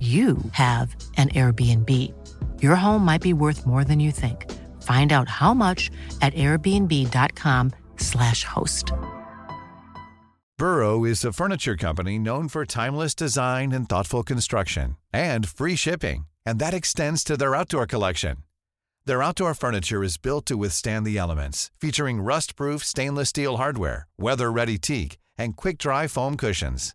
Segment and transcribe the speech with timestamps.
[0.00, 1.88] you have an Airbnb.
[2.60, 4.50] Your home might be worth more than you think.
[4.82, 8.92] Find out how much at airbnb.com/slash host.
[10.58, 16.26] Burrow is a furniture company known for timeless design and thoughtful construction, and free shipping,
[16.46, 18.38] and that extends to their outdoor collection.
[19.04, 24.78] Their outdoor furniture is built to withstand the elements, featuring rust-proof stainless steel hardware, weather-ready
[24.78, 26.94] teak, and quick-dry foam cushions.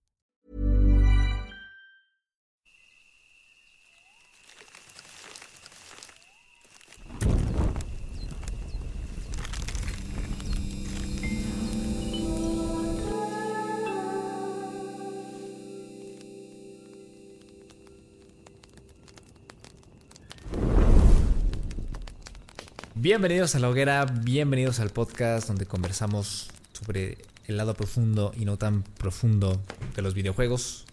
[23.01, 28.57] Bienvenidos a la hoguera, bienvenidos al podcast donde conversamos sobre el lado profundo y no
[28.57, 29.59] tan profundo
[29.95, 30.85] de los videojuegos.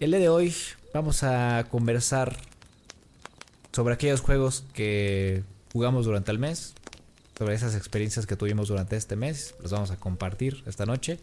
[0.00, 0.52] El día de hoy
[0.92, 2.36] vamos a conversar
[3.70, 6.74] sobre aquellos juegos que jugamos durante el mes,
[7.38, 11.20] sobre esas experiencias que tuvimos durante este mes, los vamos a compartir esta noche.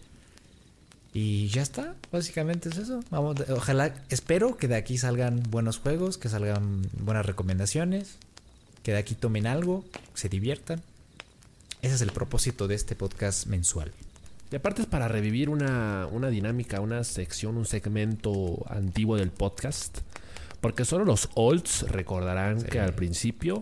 [1.11, 3.01] Y ya está, básicamente es eso.
[3.09, 8.19] Vamos, ojalá, espero que de aquí salgan buenos juegos, que salgan buenas recomendaciones,
[8.87, 9.83] que de aquí tomen algo,
[10.13, 10.81] se diviertan.
[11.81, 13.91] Ese es el propósito de este podcast mensual.
[14.49, 19.97] Y aparte es para revivir una, una dinámica, una sección, un segmento antiguo del podcast.
[20.61, 23.61] Porque solo los olds recordarán que al principio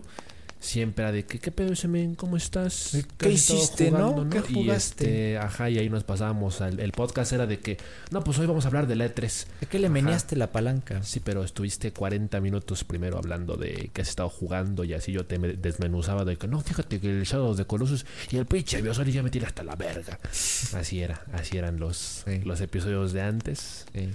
[0.66, 2.14] siempre era de que, ¿qué pedo ese men?
[2.14, 2.90] ¿Cómo estás?
[3.18, 4.28] ¿Qué has estado hiciste, no?
[4.28, 5.04] ¿Qué Y jugaste?
[5.34, 6.60] este, ajá, y ahí nos pasábamos.
[6.60, 7.76] al- el podcast era de que,
[8.10, 9.46] no, pues hoy vamos a hablar de la E3.
[9.60, 9.94] ¿De qué le Ajá.
[9.94, 11.02] meneaste la palanca?
[11.02, 15.24] Sí, pero estuviste 40 minutos primero hablando de que has estado jugando y así yo
[15.26, 18.82] te me- desmenuzaba de que no, fíjate que el Shadow the Colossus y el pinche
[18.82, 20.18] Bioshock ya me tiene hasta la verga.
[20.74, 22.40] Así era, así eran los, Sí.
[22.44, 23.86] los episodios de antes.
[23.94, 24.08] Sí.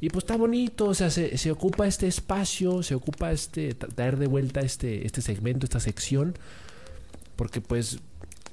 [0.00, 3.92] Y pues está bonito, o sea, se, se ocupa este espacio, se ocupa este tra-
[3.94, 6.34] traer de vuelta este, este segmento, esta sección,
[7.36, 7.98] porque pues,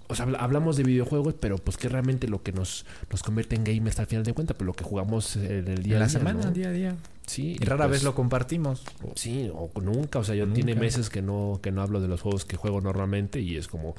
[0.07, 3.55] o sea, habla- hablamos de videojuegos, pero pues que realmente lo que nos, nos convierte
[3.55, 6.05] en gamers al final de cuentas, pero lo que jugamos en el día a la
[6.07, 6.51] día, semana, ¿no?
[6.51, 6.95] día a día.
[7.27, 8.83] Sí, Y rara pues, vez lo compartimos.
[9.15, 10.55] Sí, o nunca, o sea, yo Nunca.
[10.55, 13.67] tiene meses que no, que no hablo de los juegos que juego normalmente y es
[13.67, 13.95] como,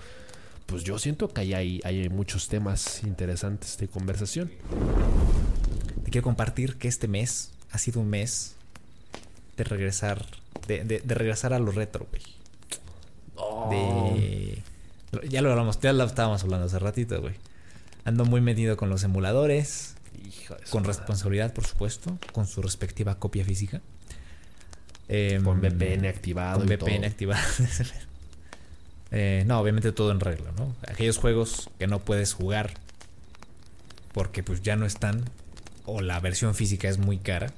[0.66, 4.50] pues yo siento que ahí hay, hay muchos temas interesantes de conversación.
[6.12, 8.54] Quiero compartir que este mes ha sido un mes
[9.56, 10.24] de regresar,
[10.68, 12.22] de, de- de regresar a lo retro, güey.
[13.70, 14.62] De...
[15.28, 17.34] Ya lo hablamos, ya lo estábamos hablando hace ratito, güey.
[18.04, 19.94] Ando muy metido con los emuladores,
[20.26, 23.80] Hijo de su con responsabilidad, por supuesto, con su respectiva copia física.
[25.08, 27.06] Em, Con VPN activado Con y VPN todo.
[27.06, 27.42] activado.
[29.14, 30.74] Eh, no, obviamente todo en regla, ¿no?
[30.88, 32.72] Aquellos juegos que no puedes jugar
[34.14, 35.24] porque pues ya no están
[35.84, 37.52] o la versión física es muy cara.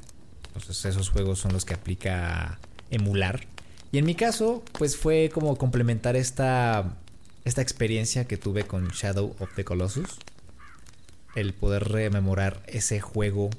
[0.55, 2.59] Entonces esos juegos son los que aplica
[2.91, 3.47] emular.
[3.93, 6.97] Y en mi caso, pues fue como complementar esta,
[7.45, 10.19] esta experiencia que tuve con Shadow of the Colossus.
[11.35, 13.51] El poder rememorar ese juego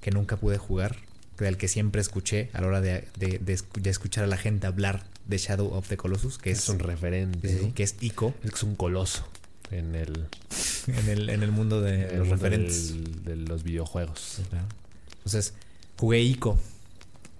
[0.00, 0.96] que nunca pude jugar,
[1.38, 4.36] del que siempre escuché a la hora de, de- de escu- de escuchar a la
[4.36, 8.34] gente hablar de Shadow of the Colossus, que es, Es un referente, que es Ico
[8.44, 9.26] Es un coloso
[9.70, 10.26] en el,
[10.88, 12.92] en el, en el mundo de el los mundo referentes.
[12.92, 14.40] del- de los videojuegos.
[14.50, 14.66] Claro.
[15.18, 15.54] Entonces,
[15.98, 16.58] jugué Ico,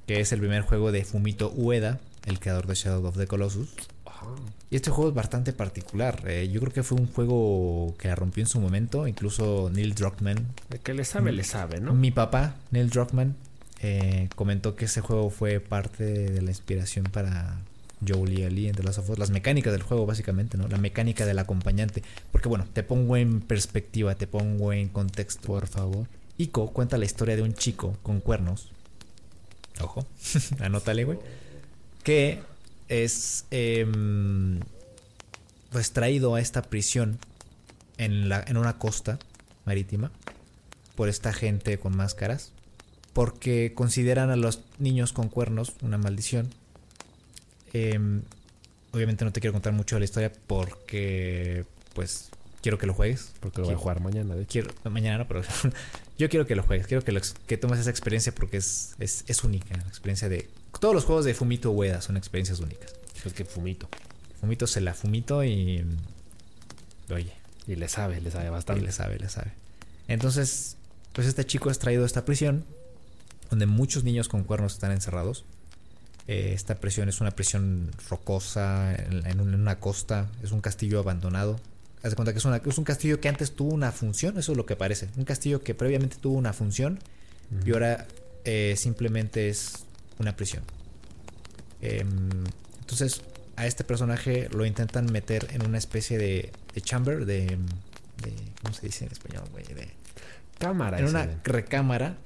[0.07, 3.69] que es el primer juego de Fumito Ueda, el creador de Shadow of the Colossus.
[4.71, 6.23] Y este juego es bastante particular.
[6.27, 9.09] eh, yo creo que fue un juego que la rompió en su momento.
[9.09, 11.95] Incluso Neil Druckmann, De que le sabe, le sabe, ¿no?
[11.95, 13.35] mi papá, Neil Druckmann,
[13.83, 17.59] eh, comentó que ese juego fue parte de la inspiración para
[18.07, 19.19] Joel y Ellie entre las of Us.
[19.19, 20.69] Las mecánicas del juego, básicamente, ¿no?
[20.69, 22.03] La mecánica del acompañante.
[22.33, 25.47] Porque, bueno, te pongo en perspectiva, te pongo en contexto.
[25.47, 26.07] Por favor.
[26.39, 28.71] Ico cuenta la historia de un chico con cuernos.
[29.81, 30.07] Ojo,
[30.61, 31.19] anótale, güey.
[32.03, 32.41] Que
[32.89, 34.61] es em,
[35.71, 37.19] pues traído a esta prisión
[37.99, 39.19] en, la, en una costa
[39.67, 40.11] marítima
[40.97, 42.53] por esta gente con máscaras.
[43.13, 46.55] Porque consideran a los niños con cuernos una maldición.
[47.73, 48.23] Em,
[48.93, 51.65] obviamente no te quiero contar mucho de la historia porque
[51.95, 52.31] pues
[52.63, 53.33] quiero que lo juegues.
[53.41, 54.53] Porque lo voy a jugar mañana, de hecho.
[54.53, 55.43] quiero, no, mañana no, pero
[56.19, 59.25] yo quiero que lo juegues, quiero que, lo que tomes esa experiencia porque es, es,
[59.27, 60.49] es única, la experiencia de...
[60.81, 62.95] Todos los juegos de Fumito Ueda son experiencias únicas.
[63.25, 63.89] Es que fumito.
[64.41, 65.85] Fumito se la fumito y...
[67.13, 67.33] Oye,
[67.67, 68.83] Y le sabe, le sabe y bastante.
[68.83, 69.53] le sabe, le sabe.
[70.09, 70.77] Entonces,
[71.13, 72.65] pues este chico es traído a esta prisión
[73.51, 75.45] donde muchos niños con cuernos están encerrados.
[76.33, 80.61] Eh, esta prisión es una prisión rocosa en, en un- en una costa, es un
[80.61, 81.59] castillo abandonado.
[82.05, 84.53] Haz de cuenta que es, una- es un castillo que antes tuvo una función, eso
[84.53, 85.09] es lo que parece.
[85.17, 87.01] Un castillo que previamente tuvo una función
[87.67, 88.07] y ahora
[88.45, 89.73] eh, simplemente es
[90.21, 90.63] una prisión.
[91.83, 92.09] Em,
[92.81, 93.23] entonces,
[93.57, 98.73] a este personaje lo intentan meter en una especie de, de chamber, de, de- ¿Cómo
[98.75, 99.65] se dice en español, güey?
[99.65, 99.89] De,
[100.61, 100.99] Cámara.
[101.01, 102.19] en una recámara.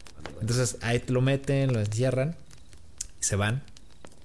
[0.42, 2.36] Entonces ahí lo meten, lo encierran,
[3.20, 3.62] se van.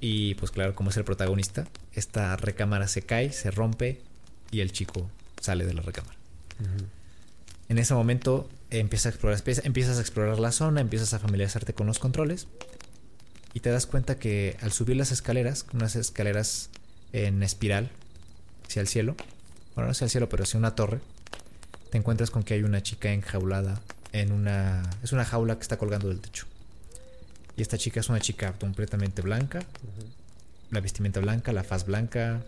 [0.02, 4.02] Y pues claro, como es el protagonista, esta recámara se cae, se rompe
[4.52, 5.10] y el chico
[5.42, 6.18] sale de la recámara.
[7.68, 11.74] En ese momento empiezas a explorar, empiezas- empiezas a explorar la zona, empiezas a familiarizarte
[11.74, 12.48] con los controles
[13.54, 16.70] y te das cuenta que al subir las escaleras, unas escaleras
[17.14, 17.90] en espiral
[18.68, 19.16] hacia el cielo,
[19.76, 21.00] bueno, no hacia el cielo, pero hacia una torre,
[21.92, 23.82] te encuentras con que hay una chica enjaulada
[24.12, 24.84] en una...
[25.04, 26.46] Es una jaula que está colgando del techo.
[27.60, 29.60] Y esta chica es una chica completamente blanca,
[30.72, 32.42] la vestimenta blanca, la faz blanca,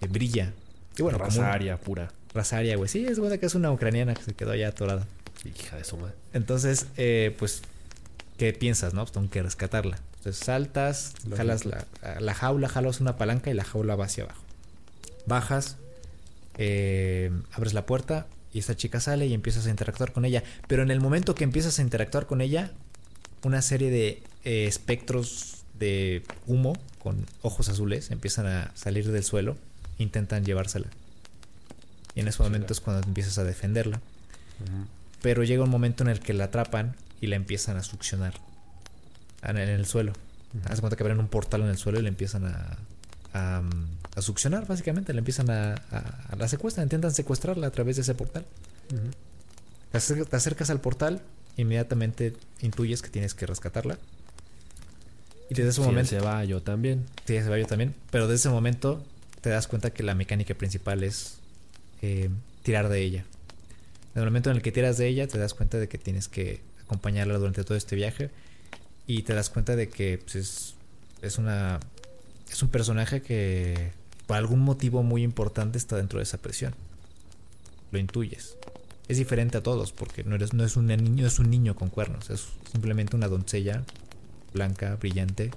[0.00, 0.52] eh, brilla.
[0.96, 2.10] Y bueno, raza aria pura.
[2.34, 2.88] raza aria, güey.
[2.88, 5.06] Sí, es buena que es una ucraniana que se quedó ya atorada.
[5.44, 6.14] Hija de su madre.
[6.32, 7.62] Entonces, eh, pues,
[8.36, 9.02] ¿qué piensas, no?
[9.02, 10.00] Pues tengo que rescatarla.
[10.16, 11.36] Entonces saltas, Lógico.
[11.36, 11.86] jalas la,
[12.18, 14.42] la jaula, jalas una palanca y la jaula va hacia abajo.
[15.26, 15.76] Bajas,
[16.56, 20.42] eh, abres la puerta y esta chica sale y empiezas a interactuar con ella.
[20.66, 22.72] Pero en el momento que empiezas a interactuar con ella,
[23.44, 29.56] una serie de eh, espectros de humo con ojos azules empiezan a salir del suelo,
[29.98, 30.86] intentan llevársela.
[32.14, 34.00] Y en ese momento es cuando empiezas a defenderla.
[35.22, 38.34] Pero llega un momento en el que la atrapan y la empiezan a succionar
[39.42, 40.12] en el suelo.
[40.64, 42.76] Haz de cuenta que abren un portal en el suelo y la empiezan a,
[43.34, 43.62] a,
[44.16, 45.12] a succionar, básicamente.
[45.12, 48.44] La empiezan a, a- La secuestran, intentan secuestrarla a través de ese portal.
[49.92, 51.20] Te acer- te acercas al portal,
[51.56, 53.98] inmediatamente intuyes que tienes que rescatarla.
[55.50, 56.10] Y desde ese Si él momento.
[56.10, 57.06] se va, yo también.
[57.24, 57.94] Sí, se va yo también.
[58.10, 59.04] Pero desde ese momento
[59.40, 61.38] te das cuenta que la mecánica principal es
[62.02, 62.28] eh,
[62.62, 63.24] tirar de ella.
[64.14, 66.28] En el momento en el que tiras de ella, te das cuenta de que tienes
[66.28, 68.30] que acompañarla durante todo este viaje.
[69.06, 70.74] Y te das cuenta de que pues, es,
[71.22, 71.80] es una.
[72.50, 73.92] Es un personaje que
[74.26, 76.74] por algún motivo muy importante está dentro de esa presión.
[77.90, 78.56] Lo intuyes.
[79.08, 81.74] Es diferente a todos, porque no, eres, no, es un niño, no es un niño
[81.74, 83.84] con cuernos, es simplemente una doncella
[84.52, 85.50] blanca, brillante,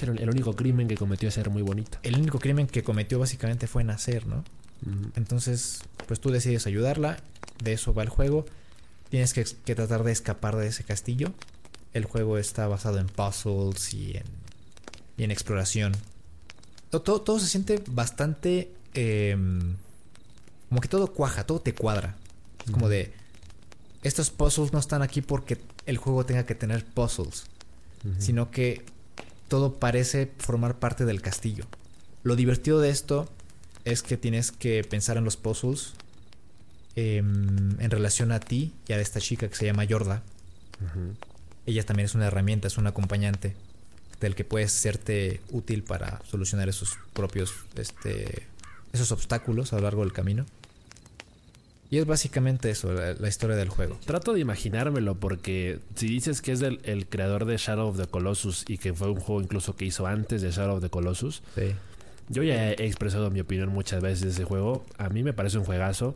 [0.00, 1.98] El el único crimen que cometió es ser muy bonita.
[2.02, 4.44] el único crimen que cometió básicamente fue nacer, ¿no?
[5.14, 7.18] Entonces, pues tú decides ayudarla,
[7.62, 8.46] de eso va el juego.
[9.10, 11.34] Tienes que, que tratar de escapar de ese castillo.
[11.92, 14.24] El juego está basado en puzzles y en,
[15.18, 15.92] y en exploración.
[16.88, 18.72] To- Todo, todo se siente bastante...
[18.94, 19.76] em,
[20.70, 22.16] como que todo cuaja, todo te cuadra.
[22.64, 23.12] Es como de...
[24.02, 25.56] Estos puzzles no están aquí porque
[25.86, 27.44] el juego tenga que tener puzzles
[28.18, 28.84] sino que
[29.48, 31.64] todo parece formar parte del castillo.
[32.22, 33.28] Lo divertido de esto
[33.84, 35.94] es que tienes que pensar en los puzzles
[36.96, 40.22] em, en relación a ti y a esta chica que se llama Yorda.
[41.66, 43.54] Ella también es una herramienta, es un acompañante
[44.20, 48.46] del que puedes serte útil para solucionar esos propios este,
[48.92, 50.46] esos obstáculos a lo largo del camino.
[51.90, 53.98] Y es básicamente eso, la, la historia del juego.
[54.06, 58.06] Trato de imaginármelo porque si dices que es del, el creador de Shadow of the
[58.06, 61.42] Colossus y que fue un juego incluso que hizo antes de Shadow of the Colossus,
[61.56, 61.72] Sí.
[62.28, 64.84] yo ya he expresado mi opinión muchas veces de ese juego.
[64.98, 66.14] A mí me parece un juegazo,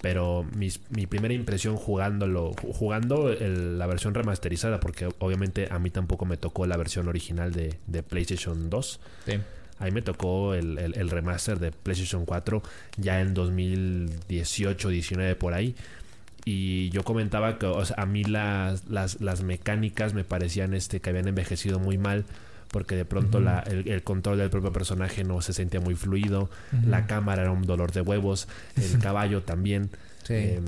[0.00, 5.80] pero mis- mi primera impresión jugándolo, ju- jugando el- la versión remasterizada, porque obviamente a
[5.80, 9.00] mí tampoco me tocó la versión original de, de PlayStation 2.
[9.26, 9.32] Sí.
[9.80, 12.62] A mí me tocó el, el- el remaster de PlayStation 4
[12.96, 15.74] ya en 2018, 19 por ahí.
[16.44, 21.00] Y yo comentaba que o sea, a mí las, las, las mecánicas me parecían este
[21.00, 22.24] que habían envejecido muy mal
[22.70, 26.50] porque de pronto la, el, el control del propio personaje no se sentía muy fluido,
[26.86, 29.88] la cámara era un dolor de huevos, el caballo también.
[30.24, 30.34] Sí.
[30.34, 30.60] Eh,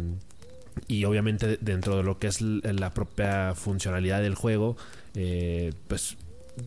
[0.88, 4.79] y obviamente dentro de lo que es la propia funcionalidad del juego,
[5.14, 6.17] eh, pues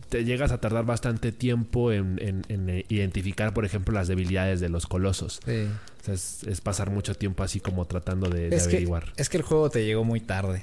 [0.08, 4.60] te llegas a tardar bastante tiempo en, en- en, eh, identificar, por ejemplo, las debilidades
[4.60, 5.40] de los colosos.
[5.46, 5.66] Sí.
[6.00, 9.12] O sea, es, es pasar mucho tiempo así como tratando de, de Es que, averiguar.
[9.16, 10.62] es que el juego te llegó muy tarde.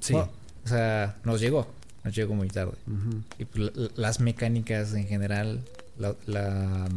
[0.00, 0.14] Sí.
[0.14, 0.30] Bueno,
[0.64, 1.66] o sea, nos llegó.
[2.04, 2.72] Nos llegó muy tarde.
[2.86, 3.22] Ujú.
[3.38, 5.60] Y pues, la- las mecánicas en general,
[5.98, 6.88] la, la,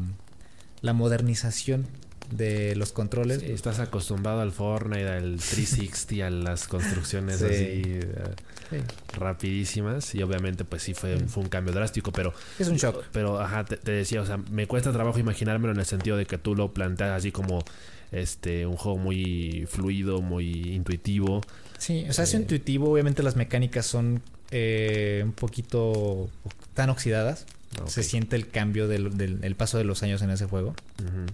[0.82, 1.86] la modernización
[2.32, 3.42] de los controles.
[3.42, 7.46] Sí, estás acostumbrado al Fortnite, al 360, a las construcciones Sí.
[7.46, 7.54] así
[7.86, 8.14] eh,
[8.70, 8.78] Sí.
[9.18, 10.14] rapidísimas.
[10.16, 12.12] Y obviamente, pues sí, fue, fue un cambio drástico.
[12.12, 13.04] Pero Es un shock.
[13.12, 16.26] Pero, ajá, te, te decía, o sea, me cuesta trabajo imaginármelo en el sentido de
[16.26, 17.64] que tú lo planteas así como
[18.12, 21.42] este un juego muy fluido, muy intuitivo.
[21.78, 22.38] Sí, o sea, es Eh.
[22.38, 22.92] intuitivo.
[22.92, 24.22] Obviamente las mecánicas son
[24.56, 26.30] eh, un poquito
[26.76, 27.46] tan oxidadas.
[27.88, 30.76] Se siente el cambio del, del- el paso de los años en ese juego.
[31.00, 31.26] Ujú.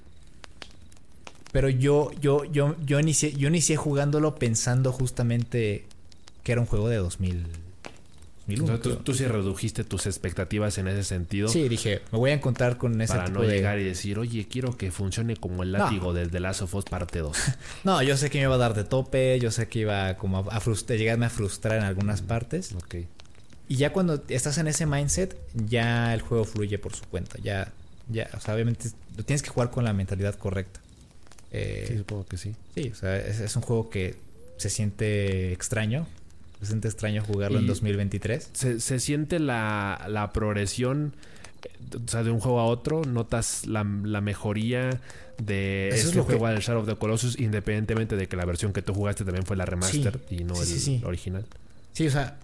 [1.52, 5.86] Pero yo, yo, yo, yo inicié, yo inicié jugándolo pensando justamente
[6.44, 7.44] que era un juego de 2000,
[8.50, 8.74] 2001.
[8.74, 11.48] Entonces, tú, tú sí redujiste tus expectativas en ese sentido.
[11.48, 13.56] Sí, dije, me voy a encontrar con ese Para tipo no de...
[13.56, 16.86] llegar y decir, oye, quiero que funcione como el látigo del The Last of Us
[16.86, 17.38] parte 2.
[17.84, 20.40] No, yo sé que me iba a dar de tope, yo sé que iba como
[20.40, 22.74] a, llegarme a frustrar en algunas partes.
[22.74, 22.96] ok.
[23.68, 27.38] Y ya cuando estás en ese mindset, ya el juego fluye por su cuenta.
[27.44, 27.72] Ya,
[28.08, 30.80] ya, o sea, obviamente lo tienes que jugar con la mentalidad correcta.
[31.52, 32.56] Eh, Sí, supongo que sí.
[32.76, 34.16] sí, o sea, es, es un juego que
[34.58, 36.08] se siente extraño.
[36.62, 38.50] Se siente extraño jugarlo en Y- 2023.
[38.54, 41.14] Se, se siente la, la progresión,
[41.64, 43.04] eh, o sea, de un juego a otro.
[43.06, 45.00] Notas la, la mejoría
[45.42, 48.36] de Eso es este lo que- juego al Shadow of the Colossus, independientemente de que
[48.36, 51.02] la versión que tú jugaste también fue la remaster y no Sí, el sí, sí.
[51.06, 51.46] original.
[51.94, 52.38] Sí, o sea,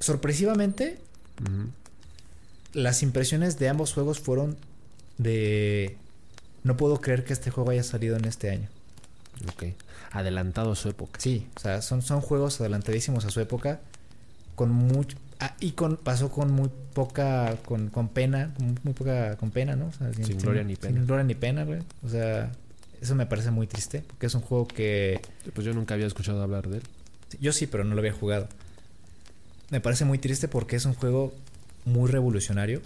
[0.00, 0.98] sorpresivamente,
[2.72, 4.56] las impresiones de ambos juegos fueron
[5.18, 5.96] de...
[6.64, 8.68] No puedo creer que este juego haya salido en este año.
[9.52, 9.64] Ok.
[10.10, 11.20] Adelantado a su época.
[11.20, 13.80] Sí, o sea, son, son juegos adelantadísimos a su época.
[14.54, 15.16] Con mucho.
[15.40, 17.56] ah, y con, pasó con muy poca.
[17.64, 18.54] Con, con pena.
[18.58, 19.36] Muy, muy poca.
[19.36, 19.86] Con pena, ¿no?
[19.86, 20.94] O sea, Sin gloria ni pena.
[20.96, 21.80] Sin gloria ni pena, güey.
[22.02, 22.50] O sea,
[23.00, 24.02] eso me parece muy triste.
[24.06, 25.20] Porque es un juego que.
[25.52, 26.82] Pues yo nunca había escuchado hablar de él.
[27.40, 28.48] Yo sí, pero no lo había jugado.
[29.70, 31.34] Me parece muy triste porque es un juego
[31.84, 32.80] muy revolucionario.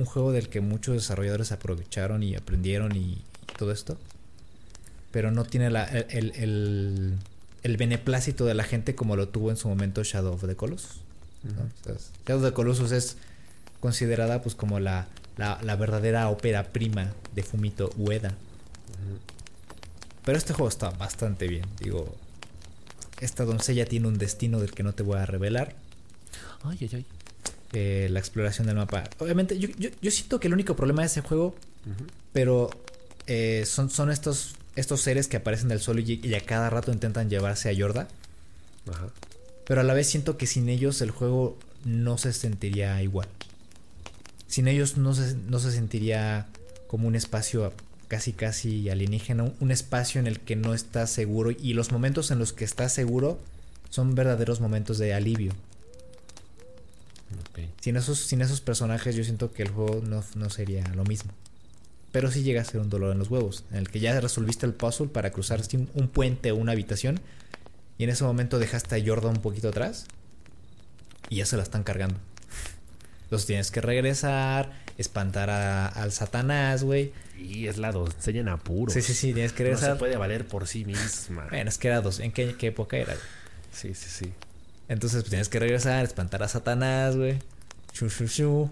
[0.00, 3.24] Un juego del que muchos desarrolladores aprovecharon y aprendieron y, y
[3.58, 3.98] todo esto.
[5.10, 7.18] Pero no tiene la, el, el, el-
[7.62, 11.00] el beneplácito de la gente como lo tuvo en su momento Shadow of the Colossus.
[12.26, 13.16] Shadow of the Colossus es
[13.80, 18.34] considerada pues como la, la, la verdadera ópera prima de Fumito Ueda.
[20.24, 21.66] Pero este juego está bastante bien.
[21.78, 22.14] Digo,
[23.20, 25.74] esta doncella tiene un destino del que no te voy a revelar.
[26.64, 27.06] Ay, ay, ay.
[27.72, 29.04] Eh, la exploración del mapa.
[29.18, 31.54] Obviamente, yo, yo, yo siento que el único problema de ese juego,
[32.32, 32.68] pero
[33.28, 36.90] eh, son, son estos, estos seres que aparecen del suelo y, y a cada rato
[36.92, 38.08] intentan llevarse a Yorda.
[38.90, 39.06] Ajá.
[39.66, 43.28] Pero a la vez siento que sin ellos el juego no se sentiría igual.
[44.48, 46.46] Sin ellos no se, no se sentiría
[46.88, 47.72] como un espacio
[48.08, 52.32] casi casi alienígena, un- un espacio en el que no estás seguro y los momentos
[52.32, 53.38] en los que estás seguro
[53.90, 55.52] son verdaderos momentos de alivio.
[57.80, 61.32] Sin esos, sin esos personajes yo siento que el juego no, no sería lo mismo.
[62.12, 64.66] Pero sí llega a ser un dolor en los huevos, en el que ya resolviste
[64.66, 67.20] el puzzle para cruzar un, un puente o una habitación
[67.98, 70.06] y en ese momento dejaste a Yorda un poquito atrás
[71.28, 72.16] y ya se la están cargando.
[73.24, 77.12] Entonces tienes que regresar, espantar a- al Satanás, güey.
[77.38, 78.92] Y es la doncella en apuros.
[78.92, 79.92] Sí, sí, sí, tienes que No regresar.
[79.92, 81.46] se puede valer por sí misma.
[81.48, 82.18] Bueno, es que era dos.
[82.18, 83.14] ¿En qué, qué época era?
[83.72, 84.32] Sí, sí, sí.
[84.90, 87.38] Entonces pues, tienes que regresar, espantar a Satanás, güey.
[87.94, 88.70] Shu, shu, shu.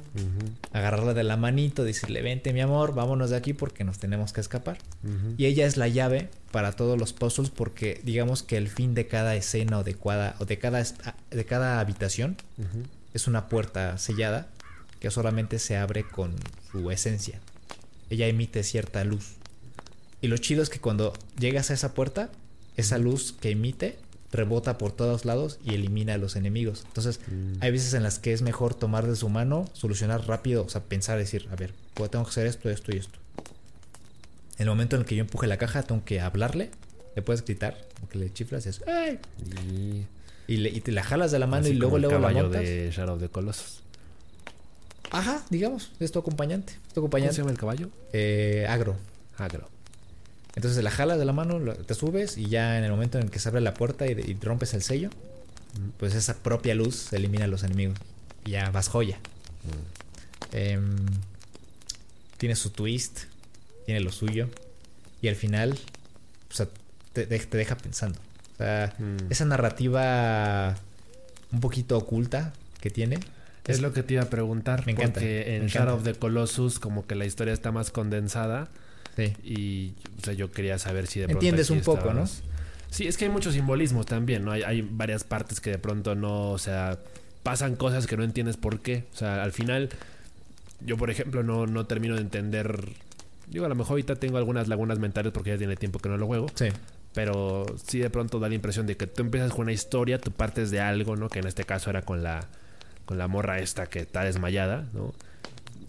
[0.73, 4.41] Agarrarla de la manito, decirle, vente mi amor, vámonos de aquí porque nos tenemos que
[4.41, 4.79] escapar.
[5.05, 5.35] Ujú.
[5.39, 9.07] Y ella es la llave para todos los puzzles porque digamos que el fin de
[9.07, 10.95] cada escena o de cada, o de cada, es-
[11.31, 12.83] de cada habitación Ujú.
[13.15, 14.49] es una puerta sellada
[15.01, 16.35] que solamente se abre con
[16.73, 17.41] su esencia.
[18.11, 19.33] Ella emite cierta luz.
[20.21, 22.31] Y lo chido es que cuando llegas a esa puerta,
[22.77, 23.99] esa luz que emite
[24.33, 26.85] rebota por todos lados y elimina a los enemigos.
[26.87, 27.55] Entonces, Mm.
[27.63, 30.83] hay veces en las que es mejor tomar de su mano, solucionar rápido, o sea,
[30.83, 33.19] pensar, decir, a ver, pues tengo que hacer esto, esto y esto.
[34.59, 36.71] En el momento en el que yo empuje la caja, tengo que hablarle,
[37.17, 37.79] le puedes gritar,
[38.11, 39.19] que le chiflas y es, ¡ay!
[39.67, 40.07] Y...
[40.51, 42.31] Y, le- y te la jalas de la mano así y luego, el luego la
[42.33, 42.63] montas.
[42.63, 43.81] de Shadow of the Colossus.
[45.11, 46.73] Ajá, digamos, es tu acompañante.
[46.89, 47.89] Es tu ¿Cómo se llama el caballo?
[48.13, 48.97] Eh, agro.
[49.37, 49.69] Agro.
[50.59, 53.31] Entonces la jalas de la mano, te subes y ya en el momento en el
[53.31, 55.09] que se abre la puerta y, y rompes el sello,
[55.99, 57.97] pues esa propia luz elimina a los enemigos.
[58.45, 59.19] Y ya vas joya.
[60.53, 60.97] Em,
[62.39, 63.21] tiene su twist,
[63.87, 64.49] tiene lo suyo.
[65.23, 65.79] Y al final,
[66.51, 66.67] o sea,
[67.13, 68.19] te, de- te deja pensando.
[68.55, 69.31] O sea, Mm.
[69.31, 70.75] esa narrativa
[71.53, 73.21] un poquito oculta que tiene.
[73.67, 74.87] Es lo que te iba a preguntar.
[74.87, 78.69] Me encanta, Porque en Shadow of the Colossus, como que la historia está más condensada.
[79.19, 79.35] Sí.
[79.43, 81.39] Y o sea, yo quería saber si de pronto.
[81.41, 82.25] Entiendes un poco, ¿no?
[82.91, 84.53] Sí, es que hay muchos simbolismos también, ¿no?
[84.53, 86.99] Hay, hay varias partes que de pronto no, o sea,
[87.43, 89.05] pasan cosas que no entiendes por qué.
[89.13, 89.91] O sea, al final,
[90.81, 92.93] yo por ejemplo no, no termino de entender.
[93.49, 96.17] Digo, a lo mejor ahorita tengo algunas lagunas mentales porque ya tiene tiempo que no
[96.17, 96.47] lo juego.
[96.55, 96.69] Sí.
[97.13, 100.31] Pero sí de pronto da la impresión de que tú empiezas con una historia, tú
[100.31, 101.29] partes de algo, ¿no?
[101.29, 102.47] Que en este caso era con la,
[103.05, 105.13] con la morra esta que está desmayada, ¿no?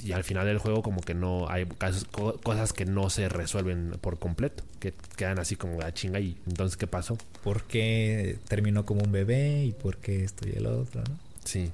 [0.04, 3.28] Y al final del juego como que no hay casos- co- cosas que no se
[3.30, 7.18] resuelven por completo, que quedan así como la chinga y entonces ¿qué pasó?
[7.44, 11.18] ¿Por qué terminó como un bebé y por qué esto y el otro, no?
[11.44, 11.72] Sí.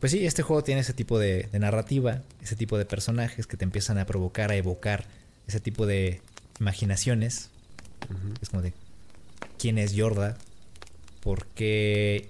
[0.00, 3.56] Pues sí, este juego tiene ese tipo de, de narrativa, ese tipo de personajes que
[3.56, 5.04] te empiezan a provocar, a evocar
[5.46, 6.20] ese tipo de
[6.60, 7.50] imaginaciones.
[8.42, 8.72] Es como de
[9.58, 10.36] quién es Yorda,
[11.22, 12.26] por qué,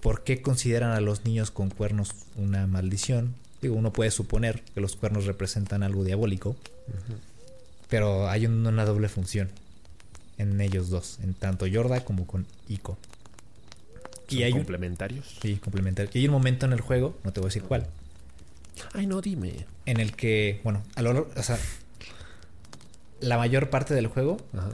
[0.00, 3.34] por qué consideran a los niños con cuernos una maldición.
[3.62, 6.56] Digo, uno puede suponer que los cuernos representan algo diabólico,
[7.88, 9.50] pero hay un- una doble función
[10.38, 12.96] en ellos dos, en tanto Yorda como con Ico.
[14.28, 15.36] ¿Son Y hay un, complementarios?
[15.42, 16.10] Sí, complementario.
[16.14, 17.86] Y hay un momento en el juego, no te voy a decir cuál,
[18.94, 19.66] Ay, no, dime.
[19.86, 21.58] en el que, bueno, a lo largo- o sea,
[23.20, 24.70] la mayor parte del juego, Ajá.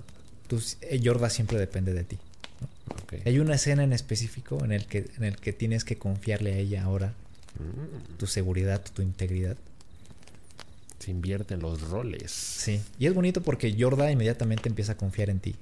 [0.46, 2.18] tú, eh, Yorda siempre depende de ti.
[3.24, 6.58] Hay una escena en específico en el que, en el que tienes que confiarle a
[6.58, 7.14] ella ahora
[8.18, 9.56] tu seguridad, tu integridad.
[10.98, 12.30] se invierten los roles.
[12.32, 12.80] Sí.
[12.98, 15.54] Y es bonito porque Yorda inmediatamente empieza a confiar en ti.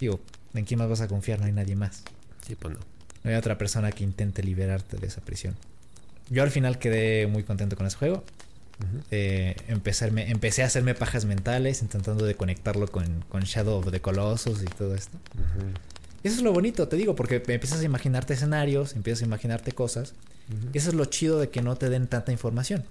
[0.00, 0.20] Digo,
[0.54, 1.38] ¿en quién más vas a confiar?
[1.40, 2.02] No hay nadie más.
[2.46, 2.80] Sí, pues no.
[3.22, 5.54] No hay otra persona que intente liberarte de esa prisión.
[6.30, 8.24] Yo al final quedé muy contento con ese juego.
[9.10, 14.62] Eh, empecé a hacerme pajas mentales intentando de conectarlo con, con Shadow of the Colossus
[14.62, 15.18] y todo esto.
[16.24, 19.72] Y eso es lo bonito, te digo, porque empiezas a imaginarte escenarios, empiezas a imaginarte
[19.72, 20.14] cosas.
[20.72, 22.84] Eso es lo chido de que no te den tanta información.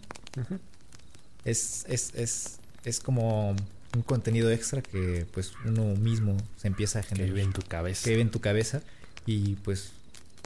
[1.45, 3.51] Es, es, es, es como
[3.95, 7.29] un contenido extra que pues uno mismo se empieza a Que generar.
[7.33, 8.03] vive en tu cabeza.
[8.03, 8.81] que vive en tu cabeza.
[9.25, 9.91] Y pues,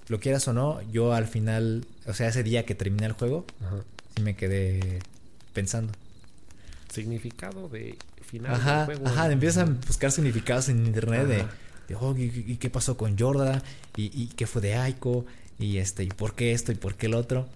[0.07, 3.45] lo quieras o no, yo al final, o sea, ese día que terminé el juego,
[3.65, 3.77] Ajá.
[4.15, 4.99] sí me quedé
[5.53, 5.93] pensando.
[6.91, 9.07] Significado de final Ajá, del juego.
[9.07, 11.37] ajá, empiezas a buscar significados en internet de,
[11.87, 13.61] de, oh, ¿y, y qué pasó con Jordan?
[13.95, 15.25] ¿Y, y qué fue de Aiko?
[15.59, 16.71] Y este, ¿y por qué esto?
[16.71, 17.47] ¿Y por qué el otro?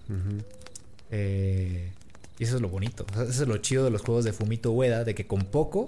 [1.10, 1.90] Eh,
[2.38, 3.04] y eso es lo bonito.
[3.10, 5.44] O sea, eso es lo chido de los juegos de Fumito Ueda, de que con
[5.44, 5.86] poco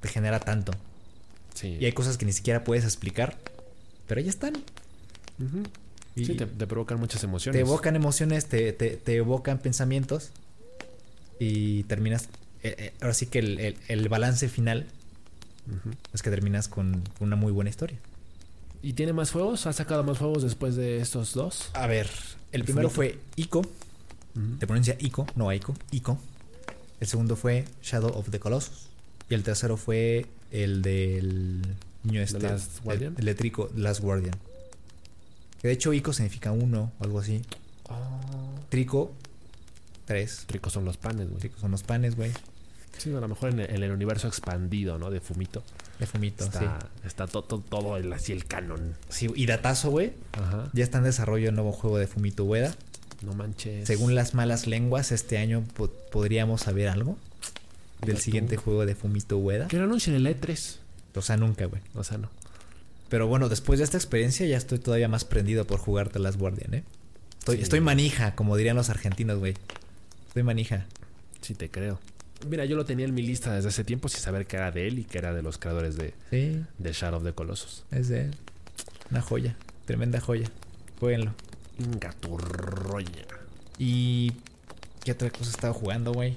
[0.00, 0.72] te genera tanto.
[1.54, 1.76] Sí.
[1.80, 3.36] Y hay cosas que ni siquiera puedes explicar,
[4.06, 4.54] pero ya están.
[6.16, 7.56] Y Sí, te, te provocan muchas emociones.
[7.56, 10.30] te evocan emociones, te, te- te evocan pensamientos
[11.38, 12.28] y terminas...
[12.62, 14.86] eh, eh, ahora sí que el, el- el balance final
[16.12, 17.98] es que terminas con una muy buena historia.
[18.82, 19.66] ¿Y tiene más juegos?
[19.66, 21.70] ¿Ha sacado más juegos después de estos dos?
[21.74, 22.08] A ver,
[22.52, 24.56] el primero fue Ico, Ujú.
[24.58, 26.18] te pronuncia Ico, no Aiko, Ico.
[26.98, 28.88] El segundo fue Shadow of the Colossus.
[29.28, 31.62] Y el tercero fue el del
[32.04, 32.40] niño este.
[32.40, 33.14] Last Guardian?
[33.18, 34.34] El, de Trico, Last Guardian.
[35.60, 37.42] Que de hecho Ico significa uno o algo así.
[38.70, 39.12] Trico,
[40.04, 40.46] tres.
[40.48, 41.38] Ricos son los panes, güey.
[41.40, 42.32] Trico son los panes, güey.
[42.98, 45.10] Sí, a lo mejor en el, en el universo expandido, ¿no?
[45.10, 45.62] De Fumito.
[46.00, 48.96] De fumito, Está, está to- to- todo el, así el canon.
[49.10, 49.28] sí.
[49.28, 50.12] Sí, y datazo, güey.
[50.32, 50.68] Ajá.
[50.72, 52.74] Ya está en desarrollo el nuevo juego de Fumito Ueda.
[53.22, 53.86] No manches.
[53.86, 57.18] Según las malas lenguas, este año po- podríamos saber algo
[58.04, 59.68] del siguiente juego de Fumito Ueda.
[59.68, 60.76] Que lo anuncien en el E3.
[61.14, 61.82] O sea, nunca, güey.
[61.94, 62.30] O sea, no.
[63.10, 66.72] Pero bueno, después de esta experiencia ya estoy todavía más prendido por jugarte Last Guardian,
[66.74, 66.84] ¿eh?
[67.40, 67.62] Estoy, Sí.
[67.64, 69.54] estoy manija, como dirían los argentinos, güey.
[70.28, 70.86] Estoy manija.
[71.42, 71.98] Sí, te creo.
[72.48, 74.86] Mira, yo lo tenía en mi lista desde hace tiempo sin saber que era de
[74.88, 77.84] él y que era de los creadores de, Sí, de Shadow of the Colossus.
[77.90, 78.34] es de él.
[79.10, 79.56] Una joya.
[79.84, 80.48] Tremenda joya.
[80.98, 81.32] Jueguenlo.
[81.78, 83.24] Inga tu roña.
[83.78, 84.32] ¿Y
[85.04, 86.36] qué otra cosa estaba jugando, güey?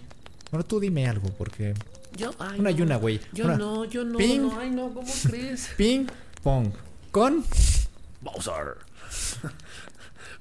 [0.51, 1.73] Bueno, tú dime algo, porque...
[2.15, 2.83] Yo, ay, Una y no.
[2.83, 3.19] una, güey.
[3.33, 4.41] Yo Una- no, yo no, Ping.
[4.41, 5.69] no, ay no, ¿cómo crees?
[5.77, 6.05] Ping,
[6.43, 6.71] pong.
[7.11, 7.43] Con...
[8.21, 8.77] Bowser.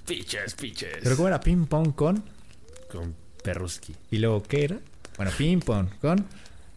[0.07, 0.99] piches, piches.
[1.03, 1.41] ¿Pero cómo era?
[1.41, 2.23] Ping, pong, con...
[2.91, 3.95] Con Perruski.
[4.11, 4.79] ¿Y luego qué era?
[5.17, 6.25] Bueno, ping, pong, con...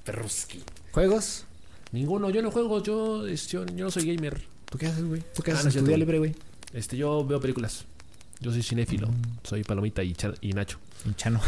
[0.03, 0.61] Perruski.
[0.91, 1.45] ¿Juegos?
[1.91, 4.41] Ninguno, yo no juego, yo, es- yo, yo no soy gamer.
[4.69, 5.21] ¿Tú qué haces, güey?
[5.35, 6.35] ¿Tú qué Ah, haces no día libre, güey?
[6.73, 7.85] Este, yo veo películas.
[8.41, 9.07] Yo soy cinéfilo.
[9.07, 9.13] Mm.
[9.43, 10.77] Soy Palomita y, Cha- y Nacho.
[11.05, 11.39] Un chano.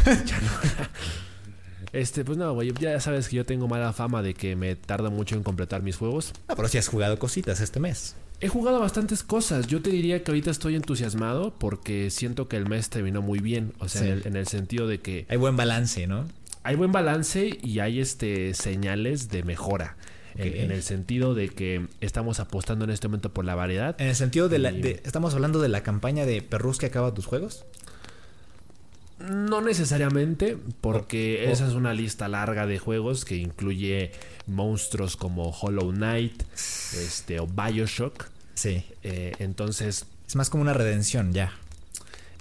[1.92, 5.08] Este, pues no, güey, ya sabes que yo tengo mala fama de que me tarda
[5.10, 6.32] mucho en completar mis juegos.
[6.46, 8.14] Ah, pero sí has jugado cositas este mes.
[8.40, 9.66] He jugado bastantes cosas.
[9.66, 13.72] Yo te diría que ahorita estoy entusiasmado porque siento que el mes terminó muy bien.
[13.80, 14.06] O sea, Sí.
[14.08, 16.24] en, el, en el sentido de que Hay buen balance, ¿no?
[16.68, 19.96] Hay buen balance y hay este señales de mejora.
[20.36, 23.96] En- el sentido de que estamos apostando en este momento por la variedad.
[24.00, 24.70] En el sentido de la...
[24.70, 27.64] De- ¿Estamos hablando de la campaña de Perrus que acaba tus juegos?
[29.18, 34.12] No necesariamente, porque esa es una lista larga de juegos que incluye
[34.46, 38.26] monstruos como Hollow Knight este, o Bioshock.
[38.54, 38.84] Sí.
[39.02, 41.52] Eh, entonces, Es más como una redención, ya.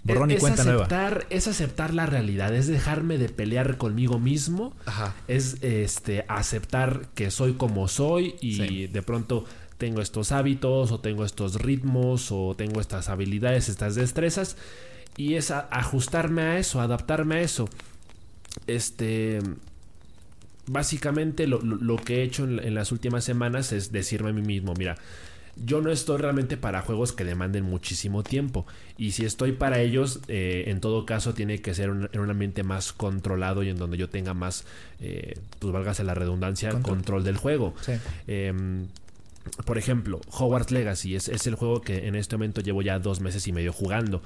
[0.08, 0.54] Borrón y es nueva.
[0.86, 5.15] aceptar, es aceptar la realidad, es dejarme de pelear conmigo mismo, Ajá.
[5.28, 8.88] es este aceptar que soy como soy y Sí.
[8.88, 9.46] de pronto
[9.78, 14.58] tengo estos hábitos o tengo estos ritmos o tengo estas habilidades, estas destrezas
[15.17, 17.70] y es a- ajustarme a eso, adaptarme a eso.
[18.65, 19.39] Este
[20.70, 24.34] básicamente lo, lo- lo que he hecho en, en las últimas semanas es decirme a
[24.34, 24.98] mí mismo, mira,
[25.65, 28.65] yo no estoy realmente para juegos que demanden muchísimo tiempo.
[28.98, 32.30] Y si estoy para ellos, eh, en todo caso tiene que ser un- en un
[32.30, 34.65] ambiente más controlado y en donde yo tenga más,
[35.00, 36.96] eh, pues válgase la redundancia, Control.
[36.96, 37.74] control, del juego.
[37.82, 37.93] Sí.
[38.28, 38.88] Em,
[39.65, 43.22] por ejemplo, Hogwarts Legacy es, es el juego que en este momento llevo ya dos
[43.22, 44.22] meses y medio jugando.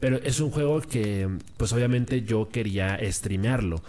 [0.00, 3.82] Pero es un juego que, pues obviamente yo quería streamearlo.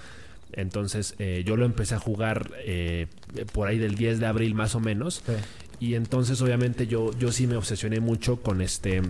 [0.51, 3.07] Entonces eh, yo lo empecé a jugar eh,
[3.53, 5.23] por ahí del 10 de abril más o menos.
[5.25, 5.33] Sí.
[5.79, 9.01] Y entonces obviamente yo, yo sí me obsesioné mucho con este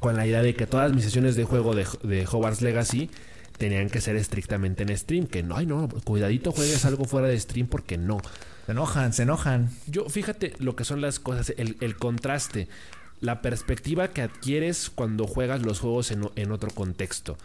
[0.00, 3.10] con la idea de que todas mis sesiones de juego de, de Hogwarts Legacy
[3.58, 5.26] tenían que ser estrictamente en stream.
[5.26, 8.18] Que no, ay no, cuidadito juegues algo fuera de stream porque no.
[8.66, 9.70] Se enojan, se enojan.
[9.86, 12.68] Yo, fíjate lo que son las cosas, el, el contraste,
[13.20, 17.36] la perspectiva que adquieres cuando juegas los juegos en, en otro contexto.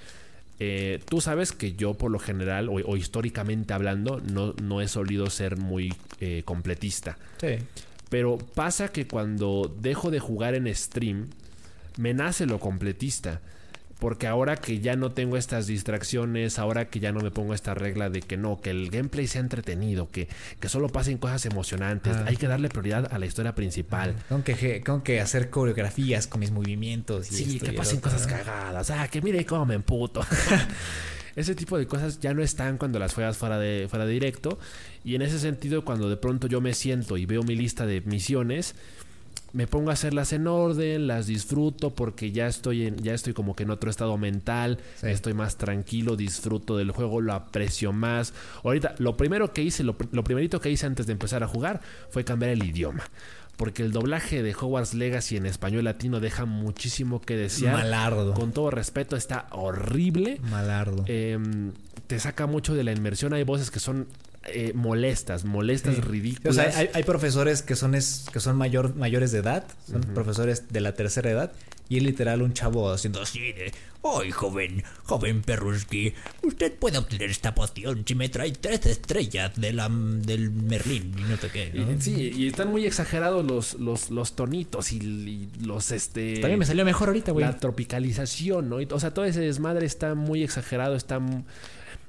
[0.60, 4.88] Eh, tú sabes que yo por lo general, o, o históricamente hablando, no, no he
[4.88, 7.18] solido ser muy eh, completista.
[7.40, 7.58] Sí.
[8.10, 11.28] Pero pasa que cuando dejo de jugar en stream,
[11.98, 13.42] me nace lo completista.
[14.00, 17.74] Porque ahora que ya no tengo estas distracciones, ahora que ya no me pongo esta
[17.74, 20.28] regla de que no, que el gameplay sea entretenido, que,
[20.60, 22.26] que solo pasen cosas emocionantes, Ah.
[22.28, 24.14] hay que darle prioridad a la historia principal.
[24.30, 27.32] Tengo que, que hacer coreografías con mis movimientos.
[27.32, 28.38] Y Sí, esto que y pasen otro, cosas ¿no?
[28.38, 28.92] cagadas.
[28.92, 30.22] Ah, que mire cómo me emputo.
[31.38, 34.60] Ese tipo de cosas ya no están cuando las juegas fuera de, fuera de directo.
[35.06, 38.02] Y en ese sentido, cuando de pronto yo me siento y veo mi lista de
[38.02, 38.76] misiones,
[39.54, 43.56] me pongo a hacerlas en orden, las disfruto porque ya estoy en, ya estoy como
[43.56, 45.08] que en otro estado mental, Sí.
[45.08, 48.34] estoy más tranquilo, disfruto del juego, lo aprecio más.
[48.64, 51.82] Ahorita, lo primero que hice, lo, lo primerito que hice antes de empezar a jugar
[52.10, 53.04] fue cambiar el idioma.
[53.58, 57.74] Porque el doblaje de Hogwarts Legacy en español latino deja muchísimo que desear.
[57.74, 58.34] Malardo.
[58.34, 60.40] Con todo respeto, está horrible.
[60.44, 61.04] Malardo.
[61.08, 61.74] Em,
[62.06, 63.34] te saca mucho de la inmersión.
[63.34, 64.08] Hay voces que son
[64.48, 66.02] eh, molestas, molestas, Sí.
[66.02, 66.56] O ridículas.
[66.56, 70.70] sea, hay, hay profesores que son, es, que son mayor, mayores de edad, son profesores
[70.70, 71.52] de la tercera edad,
[71.90, 73.72] y es literal un chavo haciendo así de,
[74.04, 76.14] ¡Ay, joven, joven Perruski!
[76.44, 81.22] Usted puede obtener esta poción si me trae tres estrellas de la, del Merlín y
[81.24, 81.96] no sé qué.
[82.00, 86.40] Sí, y están muy exagerados los, los, los tonitos y, y los este.
[86.40, 87.46] También me salió mejor ahorita, güey.
[87.46, 88.80] La tropicalización, ¿no?
[88.82, 91.20] Y- O sea, todo ese desmadre está muy exagerado, está.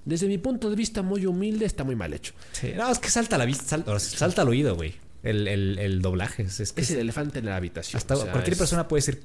[0.05, 2.33] Desde mi punto de vista muy humilde, está muy mal hecho.
[2.53, 4.95] Sí, No, es que salta la vista, salta, salta al oído, güey.
[5.23, 6.45] El, el, el doblaje.
[6.45, 7.99] Es, es que Es es- el elefante en la habitación.
[7.99, 9.23] hasta o sea, cualquier es- persona puede decir,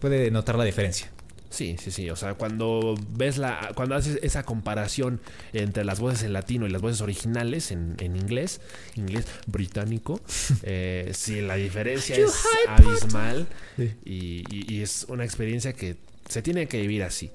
[0.00, 1.10] puede notar la diferencia.
[1.50, 2.10] Sí, sí, sí.
[2.10, 3.70] O sea, cuando ves la.
[3.76, 5.20] Cuando haces esa comparación
[5.52, 8.60] entre las voces en latino y las voces originales en, en inglés,
[8.96, 10.20] inglés británico,
[10.64, 12.32] eh, sí, la diferencia es
[12.66, 13.46] abismal.
[13.78, 15.96] Y, y- y es una experiencia que
[16.28, 17.30] se tiene que vivir así.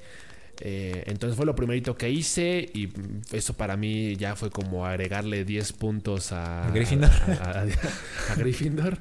[0.62, 2.90] Eh, entonces fue lo primerito que hice y
[3.32, 7.10] eso para mí ya fue como agregarle 10 puntos a, ¿A Gryffindor?
[7.10, 7.66] a-
[8.38, 8.98] Gryffindor.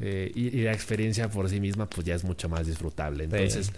[0.00, 3.24] Eh, y, y la experiencia por sí misma pues ya es mucho más disfrutable.
[3.24, 3.72] Entonces,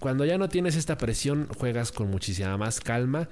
[0.00, 3.28] cuando ya no tienes esta presión, juegas con muchísima más calma.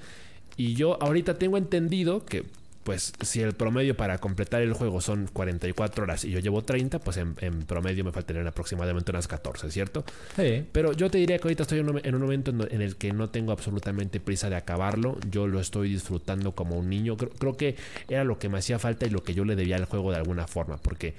[0.57, 2.45] Y yo ahorita tengo entendido que,
[2.85, 6.99] pues, si el promedio para completar el juego son 44 horas y yo llevo 30,
[6.99, 10.05] pues en, en promedio me faltarían aproximadamente unas 14, ¿cierto?
[10.37, 10.64] Sí.
[10.73, 12.97] Pero yo te diría que ahorita estoy en un, en un momento en, en el
[12.97, 15.19] que no tengo absolutamente prisa de acabarlo.
[15.31, 17.16] Yo lo estoy disfrutando como un niño.
[17.16, 17.77] Creo, creo que
[18.09, 20.16] era lo que me hacía falta y lo que yo le debía al juego de
[20.16, 20.79] alguna forma.
[20.79, 21.14] Porque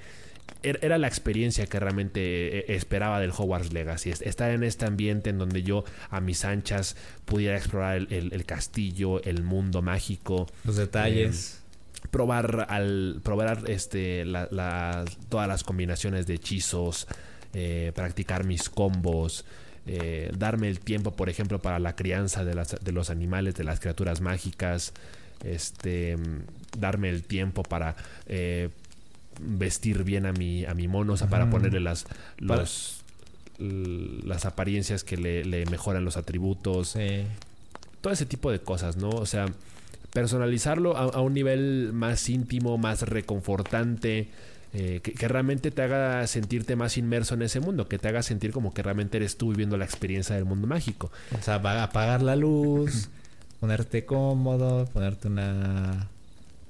[0.62, 4.10] era la experiencia que realmente eh, esperaba del Hogwarts Legacy.
[4.10, 8.32] Es- Estar en este ambiente en donde yo a mis anchas pudiera explorar el, el-
[8.32, 11.60] el castillo, el mundo mágico Los detalles.
[12.10, 17.06] probar al probar este la- la- todas las combinaciones de hechizos
[17.54, 19.44] eh, practicar mis combos
[19.86, 23.64] eh, darme el tiempo, por ejemplo, para la crianza de, las, de los animales, de
[23.64, 24.92] las criaturas mágicas,
[25.44, 26.16] este,
[26.78, 27.96] darme el tiempo para
[28.26, 28.68] eh,
[29.40, 32.06] vestir bien a mi, a mi mono, o sea, para ponerle las,
[32.38, 33.02] los,
[33.58, 37.24] las apariencias que le, le mejoran los atributos, Sí.
[38.00, 39.10] todo ese tipo de cosas, ¿no?
[39.10, 39.46] O sea,
[40.12, 44.28] personalizarlo a, a un nivel más íntimo, más reconfortante,
[44.74, 48.22] eh, que, que realmente te haga sentirte más inmerso en ese mundo, que te haga
[48.22, 51.10] sentir como que realmente eres tú viviendo la experiencia del mundo mágico.
[51.38, 53.08] O sea, apagar la luz,
[53.60, 56.08] ponerte cómodo, ponerte una.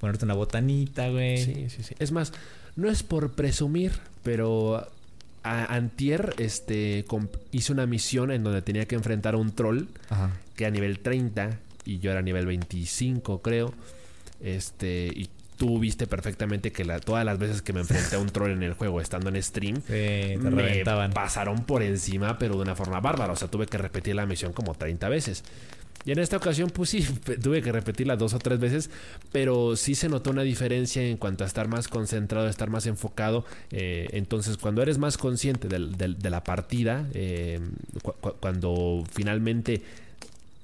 [0.02, 1.38] Ponerte una botanita, güey.
[1.38, 1.94] Sí, sí, sí.
[2.00, 2.32] Es más,
[2.74, 3.92] no es por presumir,
[4.24, 4.86] pero
[5.44, 7.04] a- Antier este,
[7.52, 10.32] hice una misión en donde tenía que enfrentar a un troll Ajá.
[10.56, 13.72] que era nivel 30 y yo era nivel 25, creo.
[14.40, 18.28] Este, y tú viste perfectamente que la- todas las veces que me enfrenté a un
[18.30, 21.12] troll en el juego estando en stream, Sí, te me reventaban.
[21.12, 23.32] pasaron por encima, pero de una forma bárbara.
[23.32, 25.44] O sea, tuve que repetir la misión como 30 veces.
[26.04, 27.06] Y en esta ocasión, pues sí,
[27.42, 28.90] tuve que repetirla dos o tres veces,
[29.30, 33.44] pero sí se notó una diferencia en cuanto a estar más concentrado, estar más enfocado.
[33.70, 37.60] Eh, entonces, cuando eres más consciente de la partida, eh,
[38.02, 39.82] cu- cu- cuando finalmente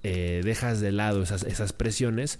[0.03, 2.39] eh, dejas de lado esas, esas presiones,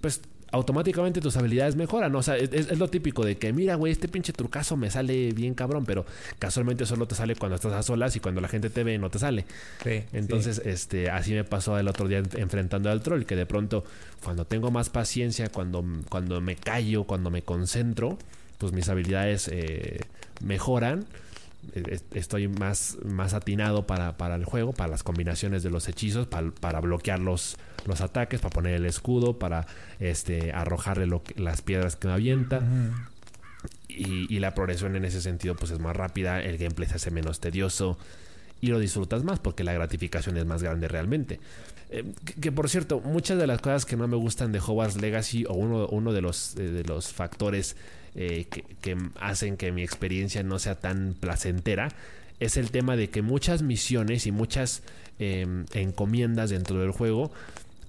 [0.00, 0.20] pues
[0.56, 2.14] automáticamente tus habilidades mejoran.
[2.16, 5.32] O sea, es, es lo típico de que, mira, güey, este pinche trucazo me sale
[5.32, 6.04] bien cabrón, pero
[6.38, 9.10] casualmente solo te sale cuando estás a solas y cuando la gente te ve no
[9.10, 9.44] te sale.
[9.82, 13.84] Sí, Entonces, este, así me pasó el otro día enfrentando al troll, que de pronto,
[14.24, 18.18] cuando tengo más paciencia, cuando, cuando me callo, cuando me concentro,
[18.58, 20.00] pues mis habilidades eh,
[20.40, 21.06] mejoran.
[22.12, 26.50] Estoy más, más atinado para, para el juego, para las combinaciones de los hechizos, para,
[26.50, 29.66] para bloquear los, los ataques, para poner el escudo, para
[30.00, 32.62] este, arrojarle lo que- las piedras que me avienta.
[33.88, 37.10] Y, y la progresión en ese sentido pues es más rápida, el gameplay se hace
[37.10, 37.98] menos tedioso
[38.60, 41.40] y lo disfrutas más porque la gratificación es más grande realmente.
[41.90, 45.00] Eh, que, que, por cierto, muchas de las cosas que no me gustan de Hogwarts
[45.00, 47.76] Legacy o uno, uno de, los, eh, de los factores
[48.16, 48.46] eh,
[48.80, 51.88] que, hacen que mi experiencia no sea tan placentera
[52.40, 54.82] es el tema de que muchas misiones y muchas
[55.18, 57.30] eh, encomiendas dentro del juego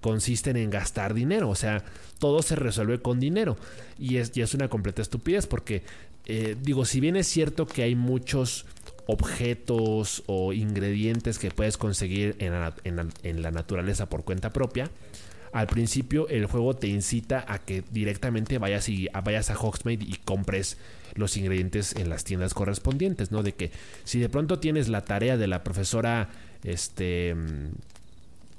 [0.01, 1.49] consisten en gastar dinero.
[1.49, 1.83] O sea,
[2.19, 3.57] todo se resuelve con dinero.
[3.99, 5.83] Y es, y es una completa estupidez porque,
[6.25, 8.65] eh, digo, si bien es cierto que hay muchos
[9.05, 12.53] objetos o ingredientes que puedes conseguir en
[13.23, 14.89] en la naturaleza por cuenta propia,
[15.59, 20.03] al principio el juego te incita a que directamente vayas, y, a- vayas a Hogsmeade
[20.05, 20.77] y compres
[21.15, 23.41] los ingredientes en las tiendas correspondientes, ¿no?
[23.43, 23.71] De que
[24.03, 26.29] si de pronto tienes la tarea de la profesora,
[26.63, 27.35] este,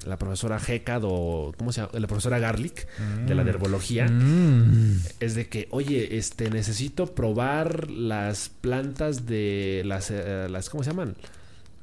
[0.06, 1.92] la profesora Hecad o, ¿cómo se llama?
[1.98, 2.86] La profesora Garlic,
[3.26, 5.00] de la de herbología, Mm.
[5.20, 10.90] es de que, oye, este, necesito probar las plantas de las, eh, las ¿cómo se
[10.90, 11.16] llaman?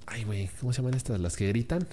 [0.08, 1.20] Ay, güey, ¿cómo se llaman estas?
[1.20, 1.88] Las que gritan.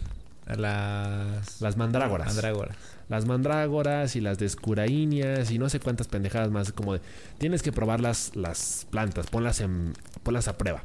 [0.58, 1.60] Las.
[1.60, 2.28] Las mandrágoras.
[2.28, 2.76] Mandrágoras.
[3.08, 7.00] las mandrágoras y las descuraíneas y no sé cuántas pendejadas más como de
[7.38, 10.84] tienes que probar las, las plantas, ponlas en ponlas a prueba.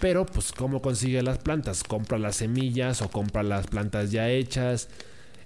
[0.00, 4.88] Pero pues cómo consigue las plantas, compra las semillas o compra las plantas ya hechas.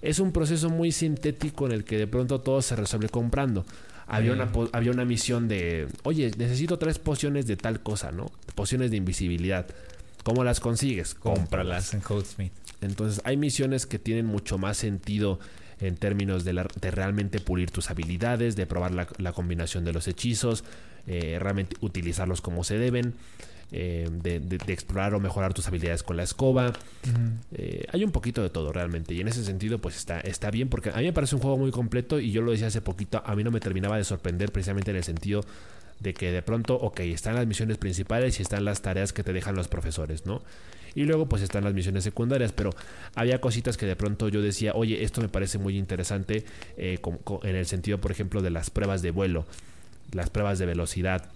[0.03, 3.65] Es un proceso muy sintético en el que de pronto todo se resuelve comprando.
[4.07, 8.31] Había, una, había una misión de, oye, necesito tres pociones de tal cosa, ¿no?
[8.55, 9.67] Pociones de invisibilidad.
[10.25, 11.15] ¿Cómo las consigues?
[11.15, 12.53] Cómpralas en Codesmith.
[12.81, 15.39] Entonces hay misiones que tienen mucho más sentido
[15.81, 19.93] en términos de, la- de realmente pulir tus habilidades, de probar la, la combinación de
[19.93, 20.65] los hechizos,
[21.07, 23.15] eh, realmente utilizarlos como se deben,
[23.71, 26.73] eh, de, de- de explorar o mejorar tus habilidades con la escoba.
[27.53, 30.69] Eh, hay un poquito de todo realmente y en ese sentido pues está, está bien
[30.69, 33.23] porque a mí me parece un juego muy completo y yo lo decía hace poquito,
[33.25, 35.43] a mí no me terminaba de sorprender precisamente en el sentido
[36.01, 39.33] de que de pronto, ok, están las misiones principales y están las tareas que te
[39.33, 40.43] dejan los profesores, ¿no?
[40.95, 42.71] Y luego pues están las misiones secundarias, pero
[43.15, 46.45] había cositas que de pronto yo decía, oye, esto me parece muy interesante
[46.77, 46.99] eh,
[47.43, 49.47] en el sentido, por ejemplo, de las pruebas de vuelo,
[50.13, 51.31] las pruebas de velocidad,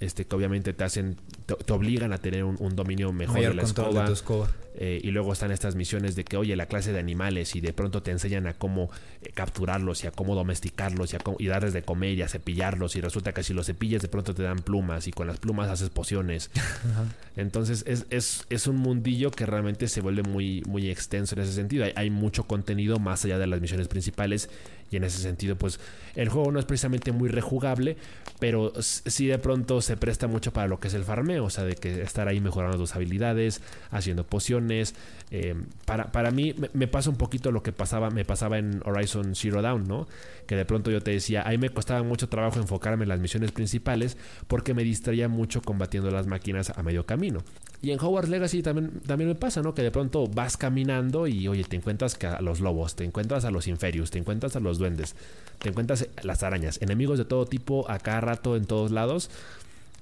[0.00, 3.52] este, que obviamente te hacen, te, te obligan a tener un, un dominio mejor Mayor
[3.52, 4.00] de la escoba.
[4.02, 4.48] de tu escoba.
[4.78, 7.72] Eh, y luego están estas misiones de que, oye, la clase de animales y de
[7.72, 8.90] pronto te enseñan a cómo
[9.22, 12.28] eh, capturarlos y a cómo domesticarlos y, a cómo- y darles de comer y a
[12.28, 15.38] cepillarlos y resulta que si los cepillas de pronto te dan plumas y con las
[15.38, 16.50] plumas haces pociones.
[17.36, 21.52] Entonces es, es, es un mundillo que realmente se vuelve muy, muy extenso en ese
[21.52, 21.84] sentido.
[21.84, 24.48] Hay, hay mucho contenido más allá de las misiones principales
[24.90, 25.80] y en ese sentido pues
[26.14, 27.96] el juego no es precisamente muy rejugable,
[28.38, 31.35] pero sí de pronto se presta mucho para lo que es el farmeo.
[31.40, 34.94] O sea, de que estar ahí mejorando tus habilidades, haciendo pociones.
[35.30, 39.34] Eh, para, para mí me, pasa un poquito lo que pasaba, me pasaba en Horizon
[39.34, 40.06] Zero Dawn, ¿no?
[40.46, 43.52] Que de pronto yo te decía, ahí me costaba mucho trabajo enfocarme en las misiones
[43.52, 47.42] principales porque me distraía mucho combatiendo las máquinas a medio camino.
[47.82, 49.74] Y en Hogwarts Legacy también, también me pasa, ¿no?
[49.74, 53.50] Que de pronto vas caminando y, oye, te encuentras a los lobos, te encuentras a
[53.50, 55.14] los inferius, te encuentras a los duendes,
[55.58, 59.30] te encuentras las arañas, enemigos de todo tipo a cada rato en todos lados.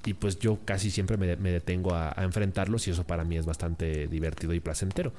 [0.05, 4.07] Y pues yo casi siempre me, detengo a, enfrentarlos y eso para mí es bastante
[4.07, 5.13] divertido y placentero.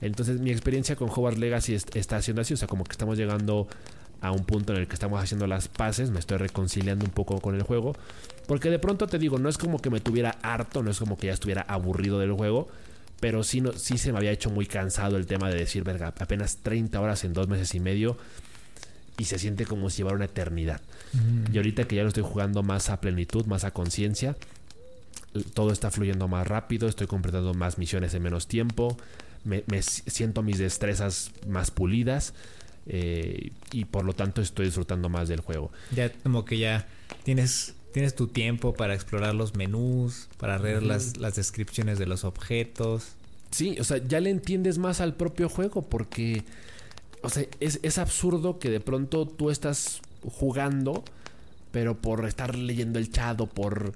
[0.00, 3.68] Entonces mi experiencia con Hogwarts Legacy está siendo así, o sea, como que estamos llegando
[4.22, 7.40] a un punto en el que estamos haciendo las paces, me estoy reconciliando un poco
[7.40, 7.94] con el juego,
[8.46, 11.16] porque de pronto te digo, no es como que me tuviera harto, no es como
[11.16, 12.68] que ya estuviera aburrido del juego,
[13.20, 16.08] pero sí, no, sí se me había hecho muy cansado el tema de decir, verga,
[16.18, 18.16] apenas 30 horas en dos meses y medio
[19.20, 20.80] y se siente como si llevara una eternidad.
[21.52, 24.34] Y ahorita que ya lo estoy jugando más a plenitud, más a conciencia,
[25.52, 28.96] todo está fluyendo más rápido, estoy completando más misiones en menos tiempo,
[29.44, 32.32] me siento mis destrezas más pulidas
[32.86, 35.70] eh, y por lo tanto estoy disfrutando más del juego.
[35.94, 36.88] Ya como que ya
[37.22, 42.24] tienes, tienes tu tiempo para explorar los menús, para leer las, las descripciones de los
[42.24, 43.12] objetos.
[43.50, 46.42] Sí, o sea, ya le entiendes más al propio juego porque,
[47.22, 51.04] o sea, es, es absurdo que de pronto tú estás jugando,
[51.70, 53.92] pero por estar leyendo el chat o por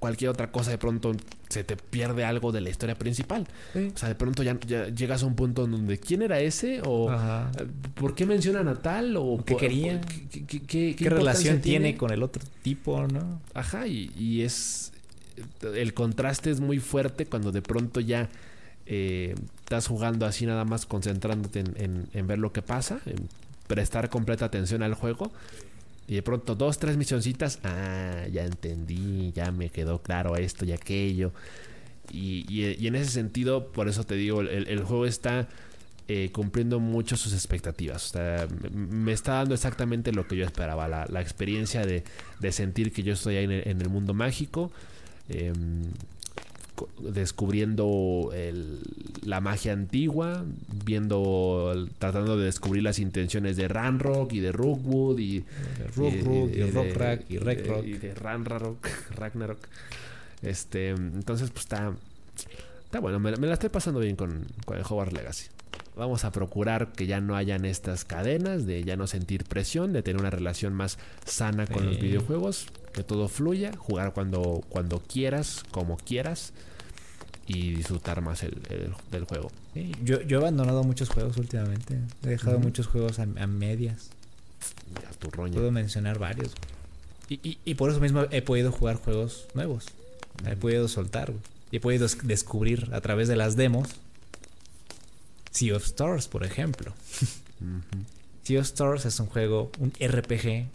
[0.00, 1.12] cualquier otra cosa de pronto
[1.48, 3.46] se te pierde algo de la historia principal.
[3.74, 6.80] O sea, de pronto ya, llegas a un punto en donde ¿quién era ese?
[6.84, 9.16] ¿O eh, por qué mencionan a tal?
[9.16, 10.00] ¿O qué quería?
[10.00, 11.96] ¿Qué, relación tiene?
[11.96, 13.06] con el otro tipo?
[13.06, 13.40] ¿no?
[13.54, 14.92] Ajá, y, es...
[15.62, 18.28] El contraste es muy fuerte cuando de pronto ya
[18.86, 19.34] eh,
[19.70, 23.28] estás jugando así nada más concentrándote en ver lo que pasa, en
[23.68, 25.30] prestar completa atención al juego
[26.10, 30.72] y de pronto dos, tres misioncitas, ah, ya entendí, ya me quedó claro esto y
[30.72, 31.30] aquello.
[32.10, 35.46] Y, en ese sentido, por eso te digo, el, juego está
[36.08, 38.10] eh, cumpliendo mucho sus expectativas.
[38.10, 40.88] O sea, me está dando exactamente lo que yo esperaba.
[40.88, 42.02] La, experiencia de,
[42.50, 44.72] sentir que yo estoy ahí en el, mundo mágico.
[45.28, 45.84] Em,
[46.98, 48.30] descubriendo
[49.24, 50.44] la magia antigua,
[50.84, 55.44] viendo, tratando de descubrir las intenciones de Ranrock y de Rookwood y de
[57.28, 59.58] y, y Rekrock y de Ranrarok, Ragnarok.
[60.42, 61.92] Este, entonces pues está
[62.90, 65.46] está bueno, me, la estoy pasando bien con, con el Hogwarts Legacy.
[65.96, 70.02] Vamos a procurar que ya no hayan estas cadenas, de ya no sentir presión, de
[70.02, 75.62] tener una relación más sana con los videojuegos, que todo fluya, jugar cuando, cuando quieras,
[75.70, 76.52] como quieras
[77.46, 78.60] y disfrutar más el,
[79.10, 79.50] del juego.
[80.04, 81.98] yo, yo he abandonado muchos juegos últimamente.
[82.24, 84.10] He dejado muchos juegos a, medias.
[85.18, 86.52] tu Puedo mencionar varios.
[87.28, 89.86] Y, y, por eso mismo he podido jugar juegos nuevos.
[90.46, 91.32] He podido soltar.
[91.70, 93.88] Y he podido descubrir a través de las demos.
[95.52, 96.92] Sea of Stars, por ejemplo.
[98.42, 100.66] Sea of Stars es un juego, un RPG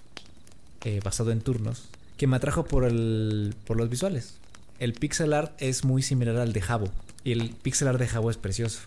[0.83, 1.85] eh, basado en turnos,
[2.17, 4.35] que me atrajo por, el, por los visuales
[4.79, 6.89] el pixel art es muy similar al de Jabo.
[7.23, 8.81] Y el pixel art de Jabo es precioso.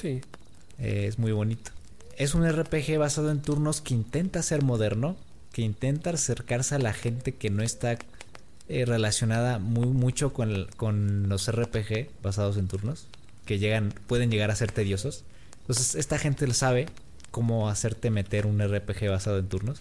[0.00, 0.20] Sí.
[0.78, 1.70] Eh, es muy bonito.
[2.16, 5.16] Es un RPG basado en turnos que intenta ser moderno,
[5.52, 7.98] que intenta acercarse a la gente que no está
[8.68, 13.06] eh, relacionada muy mucho con, con, los RPG basados en turnos,
[13.46, 15.24] que llegan, pueden llegar a ser tediosos.
[15.60, 16.86] Entonces, esta gente sabe
[17.30, 19.78] cómo hacerte meter un RPG basado en turnos.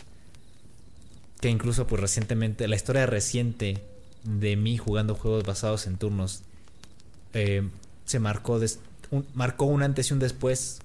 [1.40, 3.84] Que incluso, pues recientemente, la historia reciente
[4.24, 6.44] de mí jugando juegos basados en turnos
[7.34, 7.68] eh,
[8.06, 8.60] se marcó,
[9.12, 10.80] un, marcó un antes y un después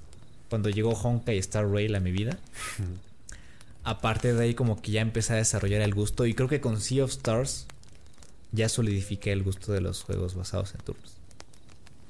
[0.48, 2.38] cuando llegó Honka y Star Rail a mi vida.
[3.84, 6.80] Aparte de ahí como que ya empecé a desarrollar el gusto y creo que con
[6.80, 7.66] Sea of Stars
[8.52, 11.12] ya solidifiqué el gusto de los juegos basados en turnos.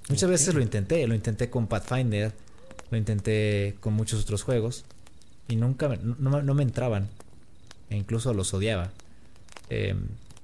[0.09, 2.33] Muchas veces lo intenté, lo intenté con Pathfinder,
[2.91, 4.85] lo intenté con muchos otros juegos
[5.47, 7.09] y nunca no, no me entraban
[7.91, 8.91] e incluso los odiaba.
[9.71, 9.95] Eh,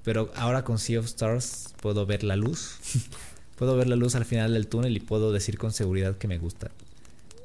[0.04, 2.76] pero ahora con Sea of Stars puedo ver la luz.
[3.56, 6.38] puedo ver la luz al final del túnel y puedo decir con seguridad que me
[6.38, 6.70] gusta.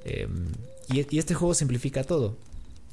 [0.06, 0.52] Em,
[0.90, 2.36] y, este juego simplifica todo.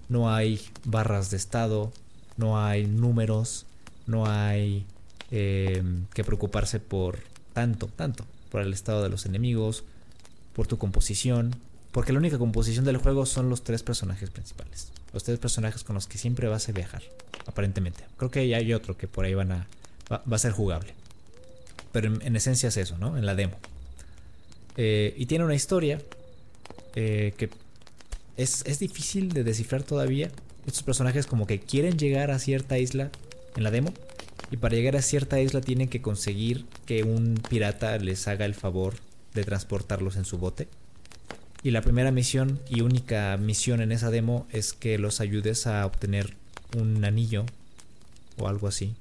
[0.08, 1.92] No hay barras de estado,
[2.36, 3.66] no hay números,
[4.06, 4.86] no hay
[5.32, 7.18] em, que preocuparse por
[7.52, 9.82] tanto, tanto, por el estado de los enemigos,
[10.52, 11.56] por tu composición,
[11.90, 14.92] porque la única composición del juego son los tres personajes principales.
[15.16, 17.02] Los tres personajes con los que siempre vas a viajar
[17.46, 18.04] aparentemente.
[18.18, 19.66] Creo que hay otro que por ahí van a,
[20.12, 20.92] va, a ser jugable.
[21.90, 23.16] Pero en, esencia es eso, ¿no?
[23.16, 23.56] En la demo.
[24.76, 26.02] Eh, y tiene una historia
[26.96, 27.48] eh, que
[28.36, 30.30] es, es, difícil de descifrar todavía.
[30.66, 33.10] Estos personajes como que quieren llegar a cierta isla
[33.56, 33.94] en la demo,
[34.50, 38.54] Y para llegar a cierta isla tienen que conseguir que un pirata les haga el
[38.54, 38.96] favor
[39.32, 40.68] de transportarlos en su bote.
[41.66, 45.84] Y la primera misión y única misión en esa demo es que los ayudes a
[45.84, 46.36] obtener
[46.76, 47.44] un anillo
[48.38, 48.94] o algo así.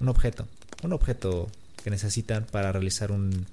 [0.00, 0.46] Un objeto.
[0.82, 1.48] Un objeto
[1.82, 3.46] que necesitan para realizar un,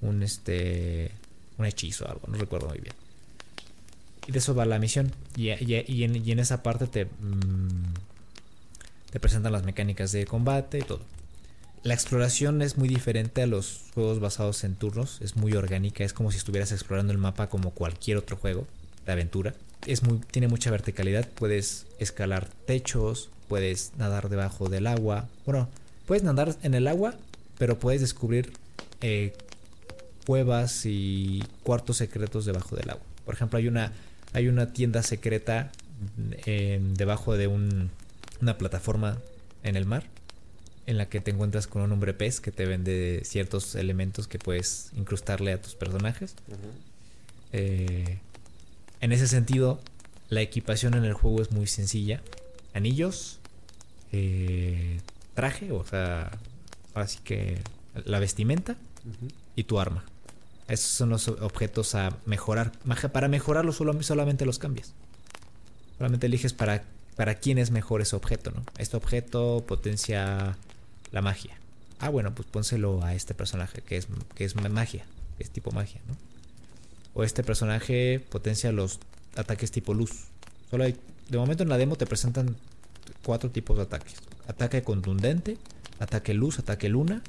[0.00, 1.10] un este
[1.56, 2.94] un hechizo o algo, no recuerdo muy bien.
[4.28, 5.10] Y de eso va la misión.
[5.34, 7.94] Y, y, en, esa parte te, mm,
[9.10, 11.00] te presentan las mecánicas de combate y todo.
[11.84, 15.20] La exploración es muy diferente a los juegos basados en turnos.
[15.20, 16.04] Es muy orgánica.
[16.04, 18.66] Es como si estuvieras explorando el mapa como cualquier otro juego
[19.06, 19.54] de aventura.
[19.86, 21.28] Es muy, tiene mucha verticalidad.
[21.28, 23.30] Puedes escalar techos.
[23.48, 25.28] Puedes nadar debajo del agua.
[25.46, 25.68] Bueno,
[26.06, 27.14] puedes nadar en el agua,
[27.58, 28.52] pero puedes descubrir
[29.00, 29.32] eh,
[30.26, 33.04] cuevas y cuartos secretos debajo del agua.
[33.24, 33.92] Por ejemplo, hay una,
[34.32, 35.70] hay una tienda secreta
[36.44, 39.18] debajo de una plataforma
[39.64, 40.04] en el mar
[40.88, 44.38] en la que te encuentras con un hombre pez que te vende ciertos elementos que
[44.38, 46.34] puedes incrustarle a tus personajes.
[47.52, 48.20] Eh,
[49.02, 49.80] en ese sentido,
[50.30, 52.22] la equipación en el juego es muy sencilla.
[52.72, 53.38] Anillos,
[54.12, 55.02] eh,
[55.34, 56.30] traje, o sea,
[56.94, 57.58] así que
[58.06, 58.74] la vestimenta
[59.56, 60.06] y tu arma.
[60.68, 62.72] Esos son los objetos a mejorar.
[63.12, 64.94] Para mejorarlo solamente los cambias.
[65.98, 66.82] Solamente eliges para,
[67.14, 68.62] para quién es mejor ese objeto, ¿no?
[68.78, 70.56] Este objeto potencia
[71.12, 71.56] la magia.
[71.98, 75.04] Ah, bueno, pues pónselo a este personaje que es, que es magia,
[75.38, 76.16] es tipo magia, ¿no?
[77.14, 79.00] O este personaje potencia los
[79.36, 80.28] ataques tipo luz.
[80.70, 80.96] Solo hay,
[81.28, 82.56] de momento en la demo te presentan
[83.24, 84.14] cuatro tipos de ataques.
[84.46, 85.58] Ataque contundente,
[85.98, 87.22] ataque luz, ataque luna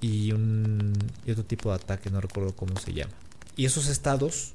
[0.00, 0.92] y, un,
[1.24, 3.12] y otro tipo de ataque, no recuerdo cómo se llama.
[3.56, 4.52] Y esos estados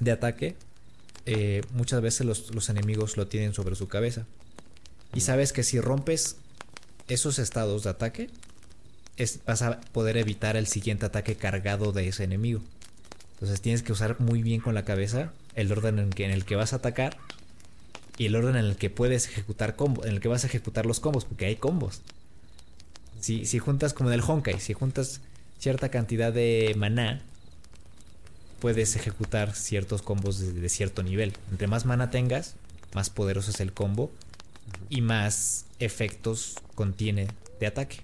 [0.00, 0.56] de ataque,
[1.26, 4.26] eh, muchas veces los, enemigos lo tienen sobre su cabeza.
[5.14, 6.36] Y sabes que si rompes
[7.08, 8.30] esos estados de ataque,
[9.16, 12.60] es, vas a poder evitar el siguiente ataque cargado de ese enemigo.
[13.34, 16.72] Entonces tienes que usar muy bien con la cabeza el orden en, el que vas
[16.72, 17.16] a atacar
[18.16, 20.86] y el orden en el que puedes ejecutar combos, en el que vas a ejecutar
[20.86, 22.00] los combos, porque hay combos.
[23.20, 25.20] Si, juntas como en el Honkai, si juntas
[25.58, 27.20] cierta cantidad de maná,
[28.60, 31.34] puedes ejecutar ciertos combos de, cierto nivel.
[31.50, 32.54] Entre más mana tengas,
[32.92, 34.10] más poderoso es el combo
[34.88, 37.28] y más efectos contiene
[37.60, 38.00] de ataque.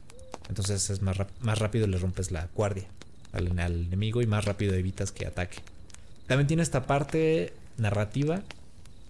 [0.48, 2.86] Entonces es más, más rápido le rompes la guardia
[3.32, 5.58] al, al, enemigo y más rápido evitas que ataque.
[6.26, 8.42] También tiene esta parte narrativa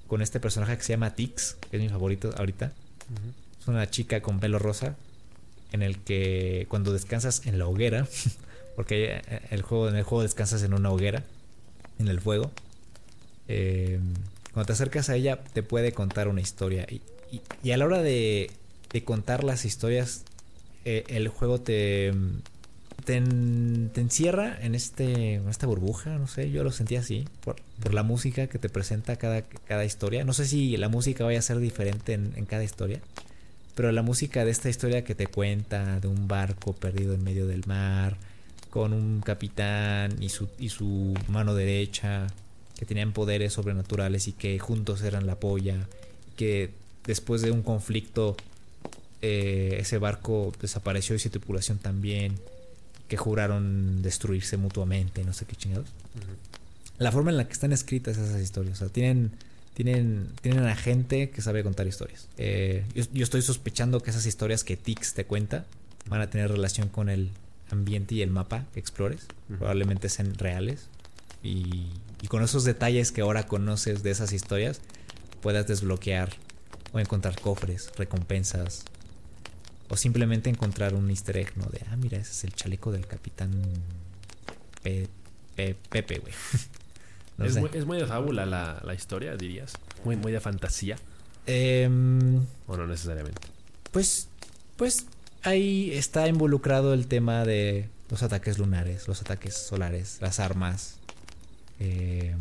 [0.06, 2.72] con este personaje que se llama Tix, que es mi favorito ahorita.
[3.60, 4.96] Es una chica con pelo rosa
[5.72, 8.06] en el que cuando descansas en la hoguera,
[8.76, 11.24] porque el juego, en el juego descansas en una hoguera,
[11.98, 12.50] en el fuego,
[13.48, 13.98] eh,
[14.52, 16.86] cuando te acercas a ella te puede contar una historia.
[16.88, 17.02] Y,
[17.70, 18.50] a la hora de,
[19.04, 20.24] contar las historias,
[20.84, 22.12] eh, el juego te,
[23.04, 27.56] te, encierra en, este, en esta burbuja, no sé, yo lo sentí así, por,
[27.92, 30.24] la música que te presenta cada, cada historia.
[30.24, 33.00] No sé si la música vaya a ser diferente en cada historia.
[33.74, 37.46] Pero la música de esta historia que te cuenta de un barco perdido en medio
[37.46, 38.16] del mar,
[38.70, 42.28] con un capitán y su, y su mano derecha,
[42.78, 45.88] que tenían poderes sobrenaturales y que juntos eran la polla,
[46.36, 46.70] que
[47.06, 48.36] después de un conflicto
[49.22, 52.38] eh, ese barco desapareció y su tripulación también,
[53.08, 55.88] que juraron destruirse mutuamente, no sé qué chingados.
[56.98, 59.32] La forma en la que están escritas esas historias, o sea, tienen
[59.74, 62.28] tienen, tienen a gente que sabe contar historias.
[62.38, 65.66] Eh, yo, estoy sospechando que esas historias que Tix te cuenta
[66.08, 67.30] van a tener relación con el
[67.70, 69.26] ambiente y el mapa que explores.
[69.48, 70.86] Probablemente sean reales.
[71.42, 71.88] Y,
[72.22, 74.80] y, con esos detalles que ahora conoces de esas historias,
[75.42, 76.30] puedas desbloquear
[76.94, 78.84] o encontrar cofres, recompensas.
[79.90, 81.66] O simplemente encontrar un easter egg, ¿no?
[81.66, 83.50] De, ah, mira, ese es el chaleco del capitán
[85.54, 86.32] Pepe, güey.
[87.74, 89.74] es, muy, de fábula la, historia, dirías.
[90.04, 90.96] Muy, muy de fantasía.
[91.46, 93.48] Em, o no necesariamente.
[93.90, 94.28] Pues,
[94.76, 95.06] pues
[95.42, 100.96] ahí está involucrado el tema de los ataques lunares, los ataques solares, las armas,
[101.78, 102.38] em,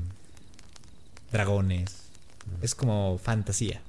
[1.32, 2.04] dragones.
[2.62, 3.82] Es como fantasía.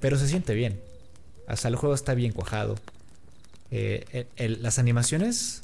[0.00, 0.80] Pero se siente bien.
[1.46, 2.76] Hasta el juego está bien cuajado.
[3.70, 4.26] Eh,
[4.60, 5.62] las animaciones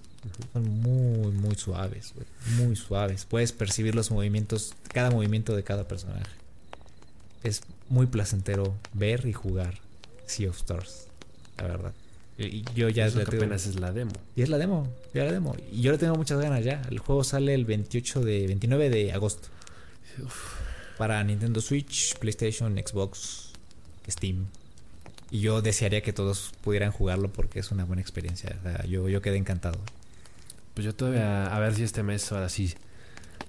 [0.52, 2.12] son muy, muy suaves,
[2.56, 3.24] Muy suaves.
[3.24, 6.30] Puedes percibir los movimientos, cada movimiento de cada personaje.
[7.42, 9.78] Es muy placentero ver y jugar
[10.26, 11.06] Sea of Stars,
[11.58, 11.92] la verdad.
[12.38, 14.12] Y yo ya Eso apenas es la demo.
[14.34, 15.56] Y es la demo, ya la demo.
[15.72, 16.82] Y yo le tengo muchas ganas ya.
[16.90, 19.48] El juego sale el 28 de 29 de agosto.
[20.98, 23.45] Para Nintendo Switch, PlayStation, Xbox,
[24.08, 24.46] Steam.
[25.30, 28.56] Y yo desearía que todos pudieran jugarlo porque es una buena experiencia.
[28.60, 29.78] O sea, yo, yo quedé encantado.
[30.74, 32.74] Pues yo todavía, a ver si este mes ahora sí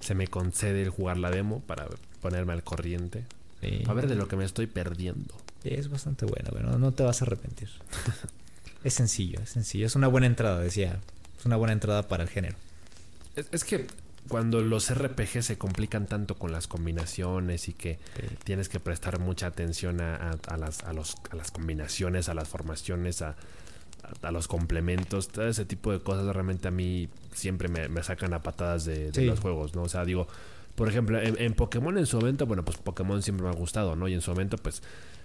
[0.00, 1.86] se me concede el jugar la demo para
[2.20, 3.24] ponerme al corriente.
[3.60, 3.82] Sí.
[3.86, 5.34] A ver de lo que me estoy perdiendo.
[5.64, 7.68] Es bastante bueno, bueno, no te vas a arrepentir.
[8.84, 9.86] es sencillo, es sencillo.
[9.86, 10.98] Es una buena entrada, decía.
[11.38, 12.56] Es una buena entrada para el género.
[13.36, 13.86] Es, es que
[14.28, 17.98] cuando los RPG se complican tanto con las combinaciones y que
[18.44, 22.34] tienes que prestar mucha atención a, a- a las, a, los, a las combinaciones, a
[22.34, 23.30] las formaciones, a,
[24.22, 28.02] a- a los complementos, todo ese tipo de cosas realmente a mí siempre me, me
[28.02, 29.24] sacan a patadas de, de Sí.
[29.26, 29.82] los juegos, ¿no?
[29.82, 30.28] O sea, digo,
[30.74, 33.96] por ejemplo, en, en Pokémon en su momento, bueno, pues Pokémon siempre me ha gustado,
[33.96, 34.06] ¿no?
[34.08, 34.82] Y en su momento, pues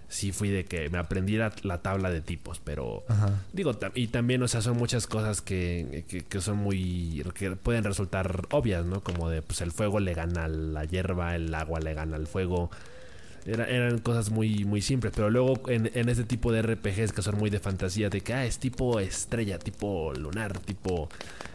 [0.07, 3.03] sí fui de que me aprendí la, la tabla de tipos, pero...
[3.07, 3.41] Ajá.
[3.51, 7.23] Digo, y también, o sea, son muchas cosas que, que, que son muy.
[7.35, 9.01] que pueden resultar obvias, ¿no?
[9.01, 12.27] Como de, pues el fuego le gana a la hierba, el agua le gana al
[12.27, 12.69] fuego.
[13.45, 17.21] Era- eran cosas muy, muy simples, pero luego en, en este tipo de RPGs que
[17.21, 21.09] son muy de fantasía, de que ah, es tipo estrella, tipo lunar, tipo.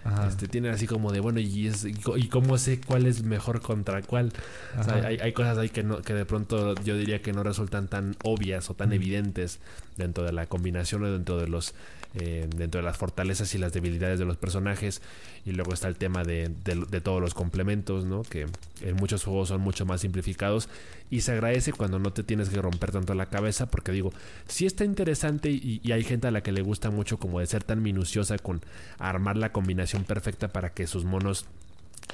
[0.04, 0.28] Ajá.
[0.28, 4.02] Este, tienen así como de, bueno, ¿y, es, y, cómo sé cuál es mejor contra
[4.02, 4.32] cuál?
[4.78, 5.06] O sea, Ajá.
[5.08, 8.16] hay, hay cosas ahí que, no, que de pronto yo diría que no resultan tan
[8.22, 9.58] obvias o tan evidentes
[9.96, 11.74] dentro de la combinación o dentro de los
[12.14, 15.02] eh, dentro de las fortalezas y las debilidades de los personajes.
[15.44, 18.46] Y luego está el tema de, de- de todos los complementos no que
[18.82, 20.68] en muchos juegos son mucho más simplificados.
[21.10, 24.12] Y se agradece cuando no te tienes que romper tanto la cabeza porque digo
[24.46, 27.46] sí está interesante y, y hay gente a la que le gusta mucho como de
[27.46, 28.60] ser tan minuciosa con
[28.98, 31.46] armar la combinación perfecta para que sus monos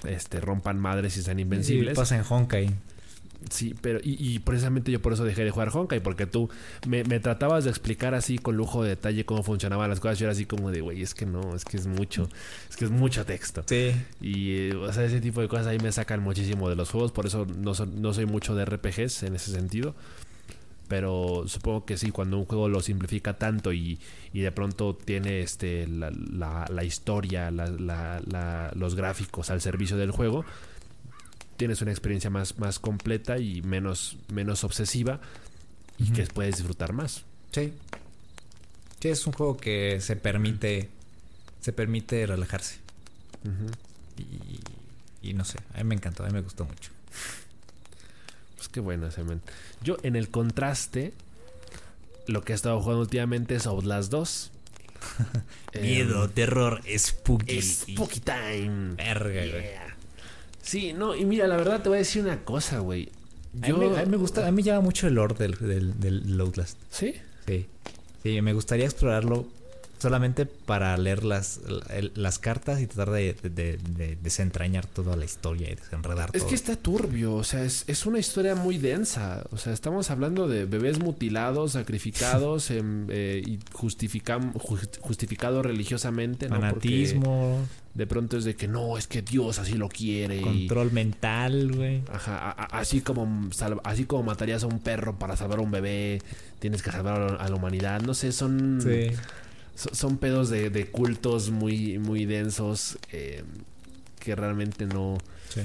[0.07, 1.97] este rompan madres y sean invencibles.
[1.97, 2.71] pasa en Honkai.
[3.51, 6.49] Sí, pero y, y precisamente yo por eso dejé de jugar Honkai, porque tú
[6.87, 10.19] me, me tratabas de explicar así con lujo de detalle cómo funcionaban las cosas.
[10.19, 12.29] Yo era así como de, güey, es que no, es que es mucho,
[12.71, 13.63] es que es mucho texto.
[13.67, 13.93] Sí.
[14.21, 17.13] Y, eh, o sea, ese tipo de cosas ahí me sacan muchísimo de los juegos,
[17.13, 19.95] por eso no, son- no soy mucho de RPGs en ese sentido.
[20.87, 23.99] Pero supongo que sí, cuando un juego lo simplifica tanto y,
[24.35, 30.11] y de pronto tiene este la, la- la historia, la- los gráficos al servicio del
[30.11, 30.45] juego,
[31.57, 35.21] tienes una experiencia más, más completa y menos, menos obsesiva
[35.99, 37.25] y que puedes disfrutar más.
[37.53, 37.73] Sí.
[39.01, 40.89] Sí, es un juego que se permite.
[41.61, 42.79] Se permite relajarse.
[44.19, 46.91] Y, y no sé, a mí me encantó, a mí me gustó mucho.
[48.57, 49.41] Pues qué bueno ese men.
[49.83, 51.13] Yo en el contraste,
[52.27, 54.51] lo que he estado jugando últimamente es Outlast 2.
[55.83, 57.61] Miedo, Em, terror, spooky.
[57.61, 58.95] Spooky Time.
[58.95, 59.84] Verga, güey.
[60.65, 63.11] Sí, no, y mira, la verdad te voy a decir una cosa, güey.
[63.63, 63.77] A, Yo...
[63.77, 66.01] mí, me- a mí me gusta, a mí me llama mucho el lore del, del,
[66.01, 66.79] del Outlast.
[66.91, 67.15] ¿Sí?
[67.47, 67.67] Sí.
[68.23, 69.47] Sí, me gustaría explorarlo
[70.05, 71.61] solamente para leer las,
[72.15, 76.41] las cartas y tratar de, de- de- de desentrañar toda la historia y desenredar Es
[76.43, 76.49] todo.
[76.51, 79.45] que está turbio, o sea, es, es una historia muy densa.
[79.51, 86.49] O sea, estamos hablando de bebés mutilados, sacrificados em, eh, y justificados religiosamente.
[86.49, 86.57] ¿no?
[86.57, 87.61] Porque Fanatismo,
[87.95, 90.39] De pronto es de que no, es que Dios así lo quiere.
[90.39, 92.03] y- control mental, güey.
[92.13, 95.63] Ajá, a- a- así como sal- así como matarías a un perro para salvar a
[95.63, 96.21] un bebé,
[96.59, 98.01] tienes que salvar a la, a la humanidad.
[98.03, 99.11] No sé, son Sí.
[99.75, 103.43] So- son pedos de, de cultos muy muy densos eh,
[104.21, 105.19] que realmente no
[105.49, 105.61] Sí.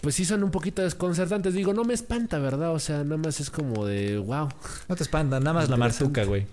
[0.00, 1.52] pues sí son un poquito desconcertantes.
[1.54, 2.72] Digo, no me espanta, ¿verdad?
[2.72, 4.48] O sea, nada más es como de wow.
[4.88, 6.46] No te espanta, nada más la marzuca, güey.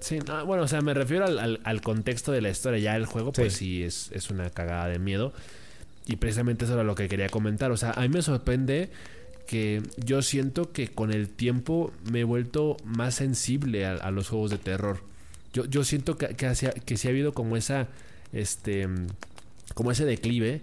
[0.00, 2.78] Sí, no, bueno, o sea, me refiero al, al- al contexto de la historia.
[2.80, 3.58] Ya el juego, pues Sí.
[3.58, 5.32] sí, es, es una cagada de miedo.
[6.06, 7.70] Y precisamente eso era lo que quería comentar.
[7.70, 8.90] O sea, a mí me sorprende
[9.46, 14.28] que yo siento que con el tiempo me he vuelto más sensible a, a los
[14.28, 15.00] juegos de terror.
[15.56, 16.52] Yo, yo siento que, que,
[16.84, 17.88] que sí ha habido como esa,
[18.32, 18.88] este,
[19.74, 20.60] como ese declive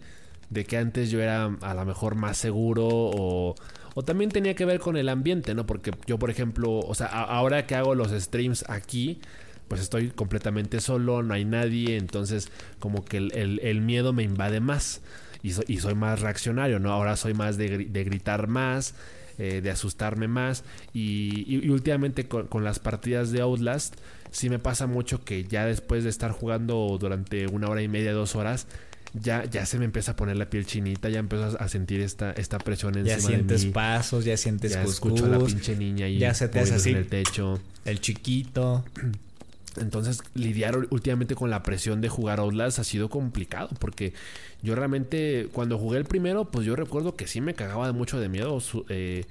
[0.50, 3.56] de que antes yo era a lo mejor más seguro o,
[3.96, 5.66] o también tenía que ver con el ambiente, ¿no?
[5.66, 9.20] Porque yo, por ejemplo, o sea, ahora que hago los streams aquí,
[9.68, 14.60] pues estoy completamente solo, no hay nadie, entonces como que el, el- miedo me invade
[14.60, 15.02] más
[15.42, 16.92] y, so- y soy más reaccionario, ¿no?
[16.92, 18.94] Ahora soy más de, de gritar más,
[19.40, 20.64] eh, de asustarme más
[20.94, 23.96] y, y- y últimamente con, con las partidas de Outlast
[24.34, 28.12] sí me pasa mucho que ya después de estar jugando durante una hora y media,
[28.12, 28.68] dos horas,
[29.14, 32.32] ya, ya se me empieza a poner la piel chinita, ya empiezo a sentir esta,
[32.32, 33.74] esta presión encima Ya sientes de mí.
[33.74, 36.74] pasos, ya sientes Ya cuscús, escucho a la pinche niña y ya se te hace
[36.76, 36.90] así.
[36.90, 37.62] en el techo.
[37.86, 38.84] el chiquito.
[39.80, 44.14] Entonces, lidiar últimamente con la presión de jugar Outlast ha sido complicado porque
[44.62, 48.20] yo realmente, cuando jugué el primero, pues yo recuerdo que sí me cagaba de mucho
[48.20, 48.60] de miedo.
[48.90, 49.26] eh,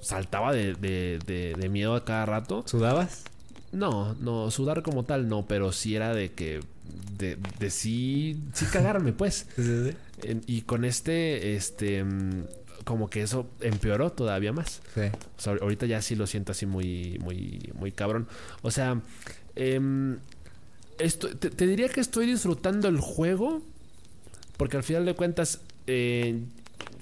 [0.00, 2.62] saltaba de, de- de- de miedo a cada rato.
[2.66, 3.24] ¿Sudabas?
[3.72, 6.60] No, no, sudar como tal no, pero sí era de que.
[7.16, 8.38] de, de sí.
[8.52, 9.46] sí cagarme, pues.
[10.22, 12.04] En- y con este, este.
[12.04, 12.44] mm,
[12.84, 14.82] como que eso empeoró todavía más.
[14.94, 15.00] Sí.
[15.38, 18.28] O sea, ahorita ya sí lo siento así muy, muy, muy cabrón.
[18.62, 19.00] O sea,
[19.56, 20.18] em,
[20.98, 23.62] esto, te, te diría que estoy disfrutando el juego.
[24.56, 26.38] Porque al final de cuentas, eh,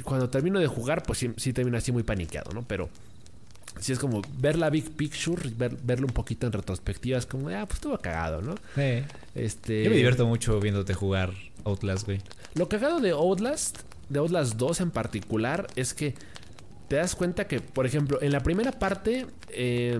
[0.05, 2.62] cuando termino de jugar, pues sí, sí termino así muy paniqueado, ¿no?
[2.62, 2.89] Pero
[3.81, 7.49] sí es como ver la big picture, ver, verlo un poquito en retrospectiva, es como,
[7.49, 8.55] ah, pues estuvo cagado, ¿no?
[8.74, 9.03] Sí.
[9.35, 11.33] Este, Yo me divierto mucho viéndote jugar
[11.64, 12.20] Outlast, güey.
[12.55, 16.14] Lo cagado de Outlast, de Outlast 2 en particular, es que
[16.89, 19.99] te das cuenta que, por ejemplo, en la primera parte, eh,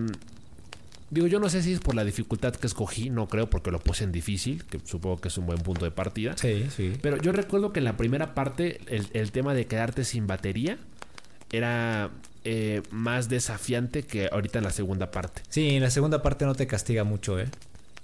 [1.09, 3.79] digo, yo no sé si es por la dificultad que escogí, no creo porque lo
[3.79, 6.35] puse en difícil, que supongo que es un buen punto de partida.
[6.37, 6.93] Sí, sí.
[7.01, 10.77] Pero yo recuerdo que en la primera parte el, el tema de quedarte sin batería
[11.51, 12.11] era
[12.43, 15.41] eh, más desafiante que ahorita en la segunda parte.
[15.49, 17.47] Sí, en la segunda parte no te castiga mucho, ¿eh?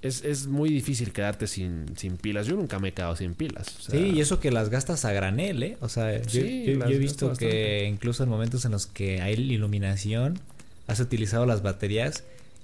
[0.03, 2.45] Es, es muy difícil quedarte sin, sin pilas.
[2.45, 3.67] Yo nunca me he quedado sin pilas.
[3.79, 5.77] o sea, Sí, y eso que las gastas a granel, ¿eh?
[5.81, 7.85] O sea, yo, Sí, yo- yo las he visto que bastante.
[7.85, 10.39] incluso en momentos en los que hay iluminación,
[10.87, 12.23] has utilizado las baterías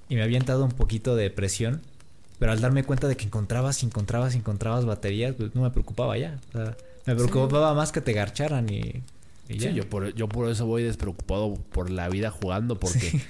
[0.09, 1.81] y me había entrado un poquito de presión,
[2.37, 6.39] pero al darme cuenta de que encontrabas, encontrabas, encontrabas baterías, pues no me preocupaba ya.
[6.49, 9.01] O sea, me preocupaba más que te garcharan y,
[9.55, 9.59] y.
[9.59, 13.21] Sí, yo por, yo por eso voy despreocupado por la vida jugando, porque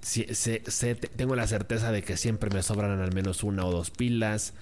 [0.00, 3.90] sí, te- tengo la certeza de que siempre me sobran al menos una o dos
[3.90, 4.54] pilas.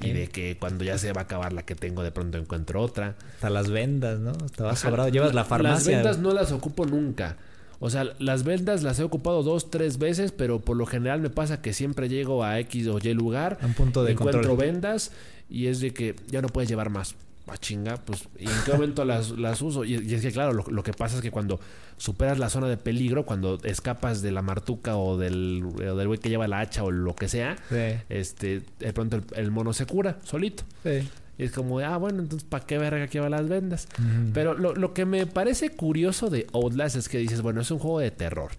[0.00, 2.80] Y de que cuando ya se va a acabar la que tengo, de pronto encuentro
[2.80, 3.16] otra.
[3.34, 4.30] Hasta las vendas, ¿no?
[4.46, 4.90] Estabas Ajá.
[4.90, 5.08] sobrado.
[5.08, 5.72] Llevas la farmacia.
[5.74, 7.36] Las vendas no las ocupo nunca.
[7.80, 11.30] O sea, las vendas las he ocupado dos, tres veces, pero por lo general me
[11.30, 14.56] pasa que siempre llego a X o Y lugar, un punto de encuentro control.
[14.58, 15.10] vendas
[15.50, 17.16] y es de que ya no puedes llevar más.
[17.50, 19.84] A chinga, pues, ¿y en qué momento las, las uso?
[19.84, 21.58] Y, y es que, claro, lo, lo que pasa es que cuando
[21.96, 26.18] superas la zona de peligro, cuando escapas de la martuca o del o del güey
[26.20, 27.76] que lleva la hacha o lo que sea, Sí,
[28.08, 30.64] este, de pronto el, el mono se cura solito.
[30.82, 31.08] sí.
[31.40, 33.86] Y es como, ah, bueno, entonces, ¿para qué verga que va las vendas?
[34.34, 37.78] Pero lo, lo que me parece curioso de Outlast es que dices, bueno, es un
[37.78, 38.50] juego de terror.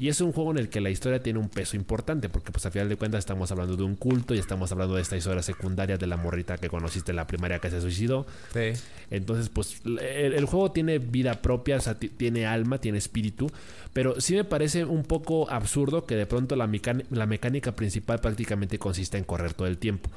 [0.00, 2.64] Y es un juego en el que la historia tiene un peso importante, porque pues
[2.64, 5.42] a final de cuentas estamos hablando de un culto y estamos hablando de esta historia
[5.42, 8.26] secundaria de la morrita que conociste en la primaria que se suicidó.
[8.54, 8.72] Sí.
[9.10, 13.50] Entonces, pues el, el juego tiene vida propia, o sea, ti- tiene alma, tiene espíritu,
[13.92, 19.18] pero sí me parece un poco absurdo que de pronto la mecánica principal prácticamente consiste
[19.18, 20.08] en correr todo el tiempo.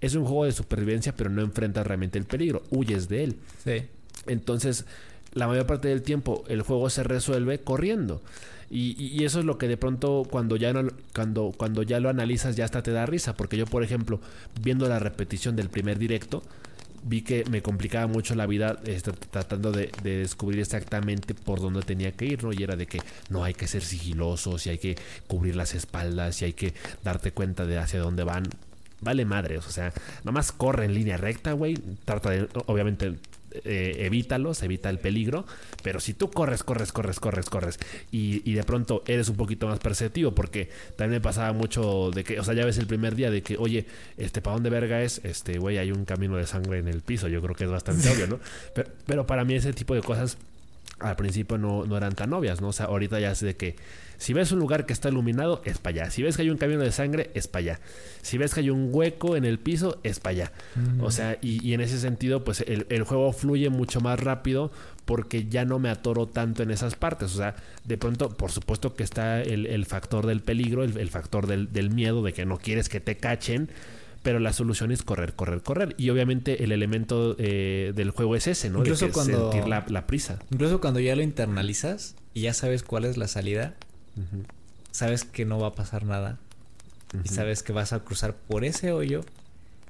[0.00, 3.36] Es un juego de supervivencia, pero no enfrentas realmente el peligro, huyes de él.
[3.64, 3.82] Sí.
[4.28, 4.84] Entonces,
[5.34, 8.22] la mayor parte del tiempo el juego se resuelve corriendo.
[8.72, 12.08] Y, y- eso es lo que de pronto cuando ya, no, cuando, cuando ya lo
[12.08, 13.34] analizas ya hasta te da risa.
[13.36, 14.20] Porque yo, por ejemplo,
[14.62, 16.42] viendo la repetición del primer directo,
[17.04, 21.82] vi que me complicaba mucho la vida este, tratando de, de descubrir exactamente por dónde
[21.82, 22.52] tenía que ir, ¿no?
[22.52, 24.96] Y era de que no hay que ser sigilosos y hay que
[25.26, 26.72] cubrir las espaldas y hay que
[27.04, 28.44] darte cuenta de hacia dónde van.
[29.00, 31.74] Vale madres, o sea, nada más corre en línea recta, güey.
[32.04, 33.16] Trata de, obviamente,
[33.64, 35.44] eh, evítalos, evita el peligro.
[35.82, 37.78] Pero si tú corres, corres, corres, corres, corres
[38.10, 42.24] y, y de pronto eres un poquito más perceptivo, porque también me pasaba mucho de
[42.24, 43.86] que, o sea, ya ves el primer día de que, oye,
[44.16, 45.20] este, ¿para dónde verga es?
[45.24, 47.28] Este, güey, hay un camino de sangre en el piso.
[47.28, 48.40] Yo creo que es bastante obvio, ¿no?
[48.74, 50.36] Pero, pero para mí ese tipo de cosas
[51.02, 52.68] al principio no, no eran tan obvias, ¿no?
[52.68, 53.76] O sea, ahorita ya sé de que
[54.22, 56.10] si ves un lugar que está iluminado, es para allá.
[56.10, 57.80] Si ves que hay un camino de sangre, es para allá.
[58.22, 60.52] Si ves que hay un hueco en el piso, es para allá.
[61.00, 64.70] O sea, y, y en ese sentido, pues el, el juego fluye mucho más rápido
[65.04, 67.34] porque ya no me atoro tanto en esas partes.
[67.34, 71.10] O sea, de pronto, por supuesto que está el, el factor del peligro, el, el
[71.10, 73.68] factor del, del miedo, de que no quieres que te cachen.
[74.22, 75.96] Pero la solución es correr, correr, correr.
[75.98, 78.78] Y obviamente el elemento eh, del juego es ese, ¿no?
[78.78, 80.38] De Incluso que cuando- sentir la, la prisa.
[80.52, 83.74] Incluso cuando ya lo internalizas y ya sabes cuál es la salida,
[84.90, 86.38] sabes que no va a pasar nada
[87.24, 89.22] y sabes que vas a cruzar por ese hoyo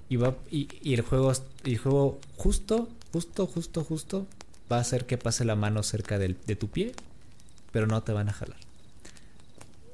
[0.08, 1.32] y va y, y el juego
[1.64, 4.26] el juego justo, justo, justo, justo
[4.70, 6.92] va a hacer que pase la mano cerca del- de tu pie,
[7.72, 8.56] pero no te van a jalar.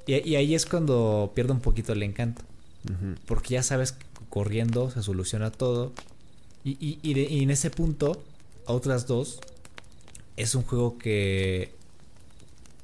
[0.07, 2.43] Y, y ahí es cuando pierde un poquito el encanto.
[3.27, 5.93] Porque ya sabes que corriendo se soluciona todo.
[6.65, 8.23] Y, y- y de- y en ese punto,
[8.67, 9.41] otras dos,
[10.37, 11.73] es un juego que,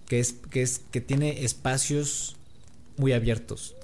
[0.06, 2.36] que, es, que, es, que tiene espacios
[2.96, 3.74] muy abiertos.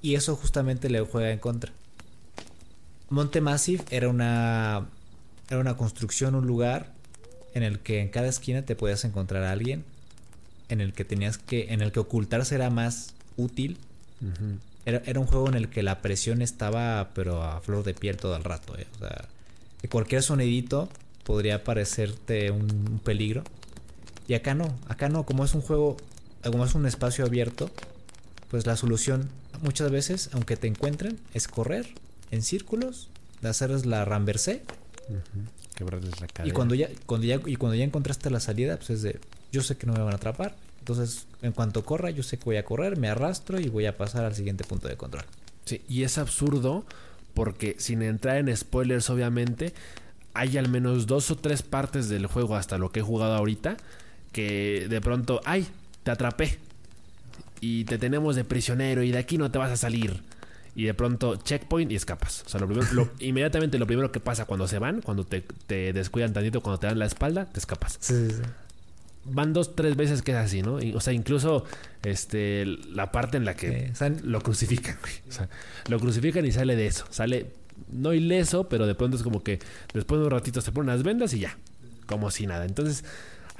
[0.00, 1.72] Y eso justamente le juega en contra.
[3.08, 4.88] Monte Massive era una,
[5.48, 6.92] era una construcción, un lugar
[7.54, 9.84] en el que en cada esquina te podías encontrar a alguien,
[10.68, 13.78] en el que tenías que, en el que ocultarse era más útil
[14.84, 18.16] era, era un juego en el que la presión estaba, pero a flor de piel
[18.16, 18.76] todo el rato.
[18.78, 18.86] eh.
[18.96, 19.28] O sea,
[19.80, 20.88] que cualquier sonidito
[21.24, 23.44] podría parecerte un, un peligro.
[24.28, 25.96] Y acá no, acá no, como es un juego,
[26.42, 27.70] como es un espacio abierto,
[28.50, 29.28] pues la solución
[29.62, 31.88] muchas veces, aunque te encuentren, es correr
[32.30, 33.08] en círculos,
[33.40, 34.62] de hacerles la ramversé
[35.74, 36.48] Quebrarles la cadera.
[36.48, 39.20] Y cuando ya, cuando ya, y cuando ya encontraste la salida, pues es de,
[39.50, 40.54] yo sé que no me van a atrapar.
[40.80, 43.96] Entonces, en cuanto corra, yo sé que voy a correr, me arrastro y voy a
[43.96, 45.24] pasar al siguiente punto de control.
[45.64, 46.84] Sí, y es absurdo
[47.34, 49.72] porque sin entrar en spoilers, obviamente,
[50.34, 53.76] hay al menos dos o tres partes del juego hasta lo que he jugado ahorita
[54.32, 55.66] que de pronto, ay,
[56.02, 56.58] te atrapé
[57.60, 60.22] y te tenemos de prisionero y de aquí no te vas a salir.
[60.74, 62.44] Y de pronto, checkpoint y escapas.
[62.46, 65.42] O sea, lo primero, lo- inmediatamente lo primero que pasa cuando se van, cuando te,
[65.66, 67.98] te descuidan tantito, cuando te dan la espalda, te escapas.
[68.00, 68.42] Sí, sí, sí.
[69.24, 70.82] Van dos, tres veces que es así, ¿no?
[70.82, 71.64] Y, o sea, incluso
[72.02, 75.12] este, la parte en la que o sea, lo crucifican, güey.
[75.28, 75.48] O sea,
[75.88, 77.04] lo crucifican y sale de eso.
[77.10, 77.46] Sale
[77.92, 79.60] no ileso, pero de pronto es como que
[79.94, 81.56] después de un ratito se ponen las vendas y ya.
[82.06, 82.64] Como si nada.
[82.64, 83.04] Entonces,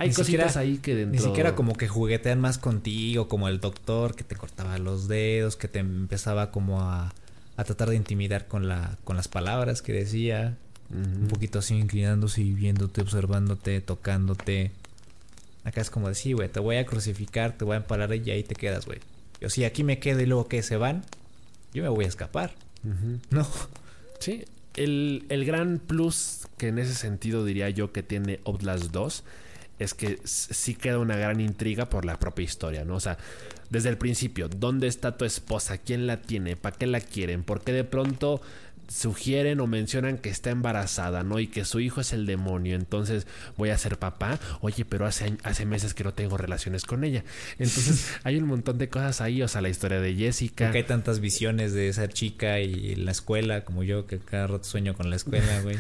[0.03, 1.13] hay Ni cositas siquiera- ahí que dentro.
[1.21, 5.57] Ni siquiera como que juguetean más contigo, como el doctor que te cortaba los dedos,
[5.57, 7.13] que te empezaba como a,
[7.57, 10.57] a tratar de intimidar con, la, con las palabras que decía.
[10.95, 14.73] Un poquito así inclinándose y viéndote, observándote, tocándote.
[15.65, 18.43] Acá es como decir, güey, te voy a crucificar, te voy a empalar y ahí
[18.43, 18.99] te quedas, güey.
[19.41, 21.03] Yo si aquí me quedo y luego que se van,
[21.73, 22.53] yo me voy a escapar.
[23.31, 23.47] No.
[24.19, 24.45] Sí,
[24.75, 29.25] el, el gran plus que en ese sentido diría yo que tiene Outlast 2
[29.79, 32.97] es que sí queda una gran intriga por la propia historia, ¿no?
[32.97, 33.19] O sea,
[33.71, 35.79] desde el principio, ¿dónde está tu esposa?
[35.79, 36.57] ¿Quién la tiene?
[36.57, 37.43] ¿Para qué la quieren?
[37.43, 38.41] ¿Por qué de pronto
[38.89, 41.39] sugieren o mencionan que está embarazada, ¿no?
[41.39, 44.39] Y que su hijo es el demonio, entonces voy a ser papá.
[44.61, 47.25] Oye, pero hace, hace meses que no tengo relaciones con ella.
[47.59, 50.67] Entonces hay un montón de cosas ahí, o sea, la historia de Jessica.
[50.67, 54.65] Porque hay tantas visiones de ser chica y la escuela, como yo, que cada rato
[54.65, 55.79] sueño con la escuela, güey.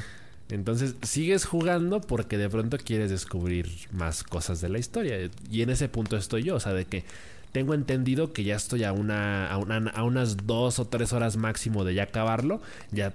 [0.50, 5.16] Entonces sigues jugando porque de pronto quieres descubrir más cosas de la historia.
[5.50, 7.04] Y en ese punto estoy yo, o sea, de que
[7.52, 11.36] tengo entendido que ya estoy a, una, a, una- a unas dos o tres horas
[11.36, 12.60] máximo de ya acabarlo.
[12.90, 13.12] Ya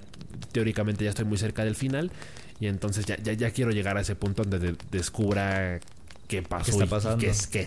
[0.52, 2.12] teóricamente ya estoy muy cerca del final.
[2.60, 5.80] Y entonces ya, ya, ya quiero llegar a ese punto donde de- descubra
[6.28, 7.64] qué pasó ¿Qué está y- qué es qué.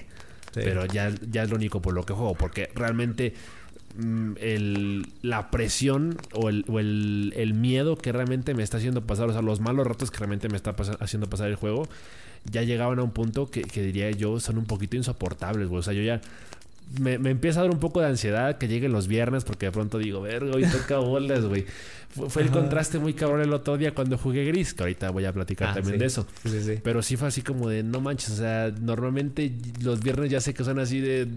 [0.52, 0.60] Sí.
[0.64, 2.34] Pero ya, ya es lo único por lo que juego.
[2.34, 3.34] Porque realmente
[3.98, 6.64] el- la presión o, el,
[7.36, 10.48] el- miedo que realmente me está haciendo pasar, o sea, los malos ratos que realmente
[10.48, 11.88] me está haciendo pasar el juego,
[12.50, 15.80] ya llegaban a un punto que, que diría yo son un poquito insoportables, güey.
[15.80, 16.20] O sea, yo ya
[16.98, 19.72] me, me empieza a dar un poco de ansiedad que lleguen los viernes porque de
[19.72, 21.64] pronto digo, verga, hoy toca bolas, güey.
[22.12, 25.26] Fue, fue el contraste muy cabrón el otro día cuando jugué Gris, que ahorita voy
[25.26, 25.98] a platicar Ah, también sí.
[26.00, 26.26] de eso.
[26.42, 26.80] Sí, sí.
[26.82, 30.52] Pero sí fue así como de, no manches, o sea, normalmente los viernes ya sé
[30.52, 31.28] que son así de,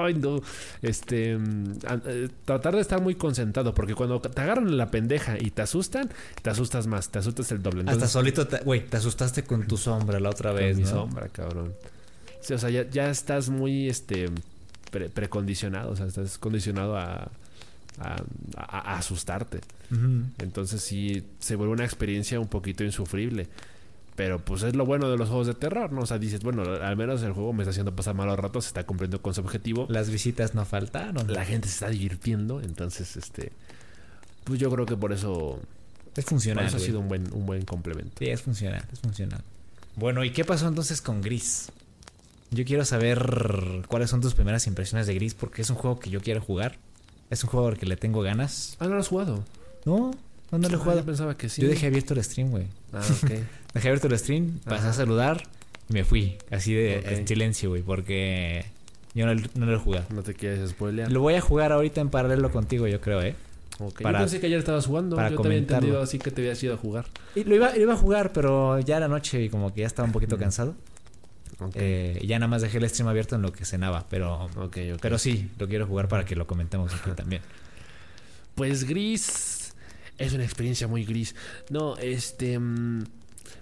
[0.00, 0.40] ay, no,
[0.80, 4.90] este, mm, a- eh, tratar de estar muy concentrado, porque cuando te agarran en la
[4.90, 6.08] pendeja y te asustan,
[6.40, 7.80] te asustas más, te asustas el doble.
[7.80, 10.86] Hasta Entonces, solito, te- güey, te asustaste con tu sombra la otra con vez, mi
[10.86, 11.74] sombra, cabrón.
[12.40, 14.30] Sí, o sea, ya, ya estás muy, este,
[14.92, 17.30] pre- precondicionado, o sea, estás condicionado a,
[17.98, 18.16] a,
[18.56, 19.58] a- a asustarte.
[20.38, 23.48] Entonces sí se vuelve una experiencia un poquito insufrible.
[24.14, 26.02] Pero pues es lo bueno de los juegos de terror, ¿no?
[26.02, 28.68] O sea, dices, bueno, al menos el juego me está haciendo pasar malos ratos, se
[28.68, 29.86] está cumpliendo con su objetivo.
[29.88, 31.32] Las visitas no faltaron.
[31.32, 33.52] La gente se está divirtiendo, entonces, este...
[34.44, 35.58] Pues yo creo que por eso,
[36.14, 36.66] Es por funcional.
[36.66, 38.12] eso ha sido un buen, un buen complemento.
[38.18, 39.40] Sí, es funcional, es funcional.
[39.96, 41.70] Bueno, ¿y qué pasó entonces con Gris?
[42.52, 46.10] Yo quiero saber cuáles son tus primeras impresiones de Gris porque es un juego que
[46.10, 46.76] yo quiero jugar.
[47.30, 48.76] Es un juego al que le tengo ganas.
[48.78, 49.42] Ah, ¿no lo has jugado?
[49.86, 50.10] No,
[50.50, 51.00] no, no lo he Ah, jugado.
[51.00, 51.62] Yo pensaba que sí.
[51.62, 52.66] Yo dejé abierto el stream, güey.
[52.92, 53.30] Ah, ok.
[53.74, 55.42] Dejé abierto el stream, pasé a saludar
[55.88, 56.36] y me fui.
[56.50, 58.66] Así de en silencio, güey, porque
[59.14, 60.04] yo no, no lo he jugado.
[60.10, 61.10] no te quieres spoilear.
[61.10, 63.34] Lo voy a jugar ahorita en paralelo contigo, yo creo, ¿eh?
[63.78, 64.02] Ok.
[64.02, 65.16] para- yo pensé que ayer estabas jugando.
[65.16, 67.06] para yo te había entendido así que te habías ido a jugar.
[67.34, 69.86] Y lo iba, lo iba a jugar, pero ya la noche y como que ya
[69.86, 70.40] estaba un poquito Mm.
[70.40, 70.74] cansado.
[71.66, 71.76] Ok.
[71.76, 74.48] Eh, y ya nada más dejé el stream abierto en lo que cenaba, pero,
[75.00, 77.42] pero sí, lo quiero jugar para que lo comentemos aquí también.
[78.54, 79.74] Pues gris
[80.18, 81.34] es una experiencia muy gris.
[81.70, 82.58] No, este...
[82.58, 83.04] mm,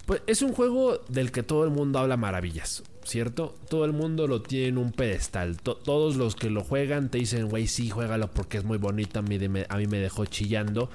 [0.07, 3.57] Pues es un juego del que todo el mundo habla maravillas, ¿cierto?
[3.69, 5.57] Todo el mundo lo tiene en un pedestal.
[5.59, 9.21] To- todos los que lo juegan te dicen, güey, sí, juégalo porque es muy bonito.
[9.21, 10.91] A mí, de- a mí me dejó chillando.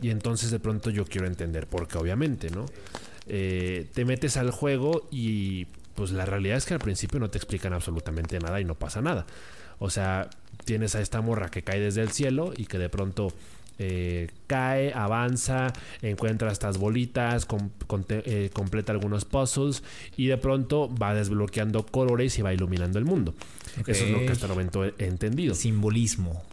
[0.00, 2.64] Y entonces de pronto yo quiero entender, porque obviamente, ¿no?
[3.26, 5.66] Eh, te metes al juego y
[5.98, 9.02] pues la realidad es que al principio no te explican absolutamente nada y no pasa
[9.02, 9.26] nada.
[9.80, 10.30] O sea,
[10.64, 13.32] tienes a esta morra que cae desde el cielo y que de pronto
[13.80, 15.72] eh, cae, avanza,
[16.02, 17.70] encuentra estas bolitas, com-
[18.10, 19.82] eh, completa algunos puzzles
[20.16, 23.34] y de pronto va desbloqueando colores y va iluminando el mundo.
[23.86, 26.44] Eso es lo que hasta el momento he entendido Simbolismo.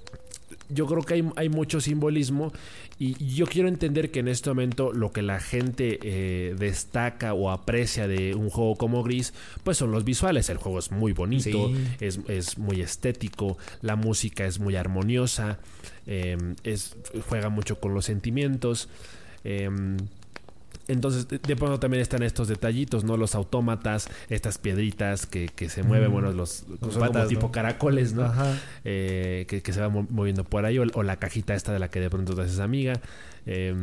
[0.69, 2.51] Yo creo que hay, hay mucho simbolismo
[2.97, 7.49] y yo quiero entender que en este momento lo que la gente eh, destaca o
[7.51, 10.49] aprecia de un juego como Gris, pues son los visuales.
[10.49, 11.87] El juego es muy bonito, Sí.
[11.99, 15.59] es, es muy estético, la música es muy armoniosa,
[16.07, 16.95] eh, es,
[17.29, 18.87] juega mucho con los sentimientos.
[19.43, 19.69] eh,
[20.87, 23.17] Entonces, de pronto también están estos detallitos, ¿no?
[23.17, 26.13] Los autómatas, estas piedritas que, que se mueven, Mm.
[26.13, 27.51] bueno, los, Con son como patas, tipo ¿no?
[27.51, 28.23] caracoles, ¿no?
[28.25, 28.55] Ajá.
[28.83, 31.79] Eh, que, que se va mo- moviendo por ahí, o, o la cajita esta de
[31.79, 32.93] la que de pronto te haces amiga.
[33.47, 33.75] Eh,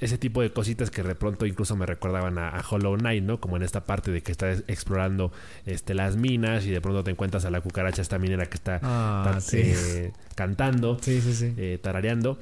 [0.00, 3.38] ese tipo de cositas que de pronto incluso me recordaban a, a Hollow Knight, ¿no?
[3.40, 5.30] Como en esta parte de que estás explorando
[5.66, 8.80] este, las minas y de pronto te encuentras a la cucaracha esta minera que está
[8.82, 9.60] Ah, tan- sí.
[9.62, 11.52] eh, cantando Sí, sí, sí.
[11.58, 12.38] eh, tarareando.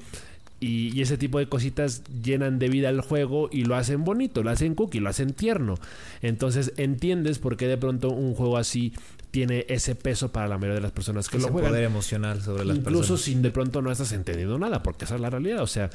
[0.61, 4.43] Y, y ese tipo de cositas llenan de vida el juego y lo hacen bonito,
[4.43, 5.75] lo hacen cookie, lo hacen tierno.
[6.21, 8.91] Entonces entiendes por qué de pronto un juego así
[9.31, 11.71] tiene ese peso para la mayoría de las personas que Ese lo juegan.
[11.71, 13.21] poder emocional sobre las Incluso personas.
[13.21, 15.61] sin de pronto no estás entendiendo nada, porque esa es la realidad.
[15.61, 15.89] O sea,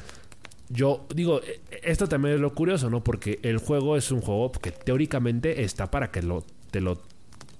[0.69, 3.03] yo digo, eh, esto también es lo curioso, ¿no?
[3.03, 7.01] Porque el juego es un juego que teóricamente está para que lo, te lo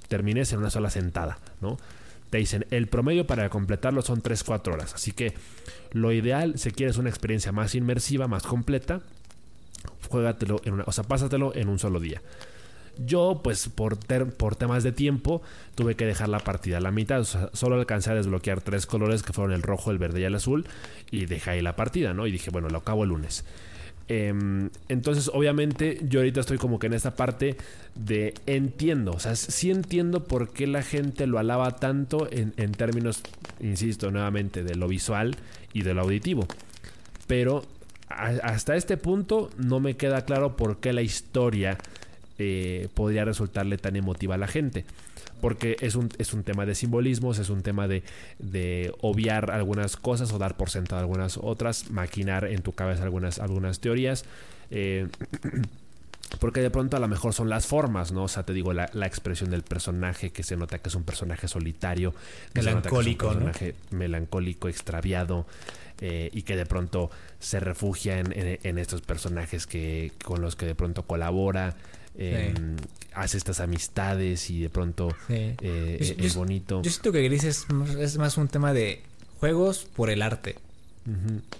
[0.08, 1.78] termines en una sola sentada, ¿no?
[2.30, 4.94] Te dicen, el promedio para completarlo son 3-4 horas.
[4.94, 5.34] Así que
[5.92, 9.02] lo ideal, si quieres una experiencia más inmersiva, más completa,
[10.10, 12.22] juégatelo en una, o sea, pásatelo en un solo día.
[12.98, 15.42] Yo, pues por, ter- por temas de tiempo,
[15.76, 17.24] tuve que dejar la partida a la mitad.
[17.54, 20.66] Solo alcancé a desbloquear tres colores que fueron el rojo, el verde y el azul.
[21.12, 22.26] Y dejé ahí la partida, ¿no?
[22.26, 23.44] Y dije, bueno, lo acabo el lunes.
[24.08, 27.58] Em, entonces, obviamente, yo ahorita estoy como que en esta parte
[27.96, 29.12] de entiendo.
[29.12, 33.22] O sea, sí entiendo por qué la gente lo alaba tanto en, términos,
[33.60, 35.36] insisto, nuevamente, de lo visual
[35.74, 36.48] y de lo auditivo.
[37.28, 37.64] Pero
[38.10, 41.78] hasta este punto no me queda claro por qué la historia
[42.38, 44.86] eh, podría resultarle tan emotiva a la gente.
[45.42, 48.04] Porque es un, es un tema de simbolismos, es un tema de,
[48.40, 53.40] de obviar algunas cosas o dar por sentado algunas otras, maquinar en tu cabeza algunas,
[53.40, 54.26] algunas teorías.
[54.72, 55.08] eh,
[56.40, 58.24] porque de pronto a lo mejor son las formas, ¿no?
[58.24, 61.04] O sea, te digo, la, la expresión del personaje, que se nota que es un
[61.04, 62.14] personaje solitario,
[62.54, 63.32] que se nota que es un Melancólico, ¿no?
[63.46, 65.46] personaje melancólico, extraviado,
[66.02, 67.10] eh, y que de pronto
[67.40, 71.76] se refugia en, en- en estos personajes que, con los que de pronto colabora,
[72.18, 72.54] eh,
[73.14, 75.34] hace estas amistades y de pronto Sí.
[75.62, 76.82] eh, Yo- yo- es bonito.
[76.82, 79.02] Yo siento que Gris es, más- es más un tema de
[79.40, 80.56] juegos por el arte.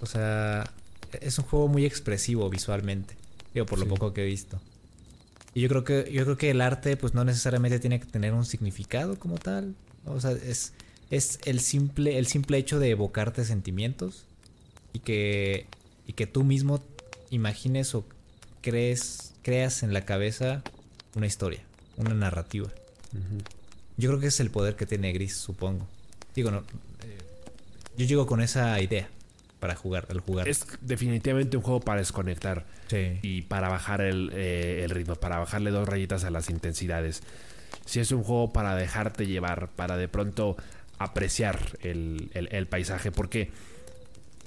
[0.02, 0.70] O sea,
[1.22, 3.16] es un juego muy expresivo visualmente.
[3.54, 3.90] Digo, por lo Sí.
[3.90, 4.60] poco que he visto.
[5.54, 8.34] Y yo creo que, yo creo que el arte, pues no necesariamente tiene que tener
[8.34, 9.76] un significado como tal.
[10.06, 10.74] O sea, es,
[11.12, 14.26] es el simple, el simple hecho de evocarte sentimientos.
[14.94, 15.68] Y que,
[16.08, 16.82] y que tú mismo
[17.30, 18.06] imagines o
[18.62, 20.64] crees, creas en la cabeza
[21.16, 21.60] una historia,
[21.98, 22.68] una narrativa.
[23.96, 25.88] Yo creo que es el poder que tiene Gris, supongo.
[26.34, 26.58] Digo, no.
[27.04, 27.18] eh,
[27.96, 29.08] yo llego con esa idea
[29.60, 30.50] para jugar, al jugar.
[30.50, 32.66] Es definitivamente un juego para desconectar.
[32.88, 33.18] Sí.
[33.24, 37.22] y para bajar el, eh, el ritmo, para bajarle dos rayitas a las intensidades.
[37.86, 40.56] Si es un juego para dejarte llevar, para de pronto
[41.00, 43.50] apreciar el, el- el paisaje, porque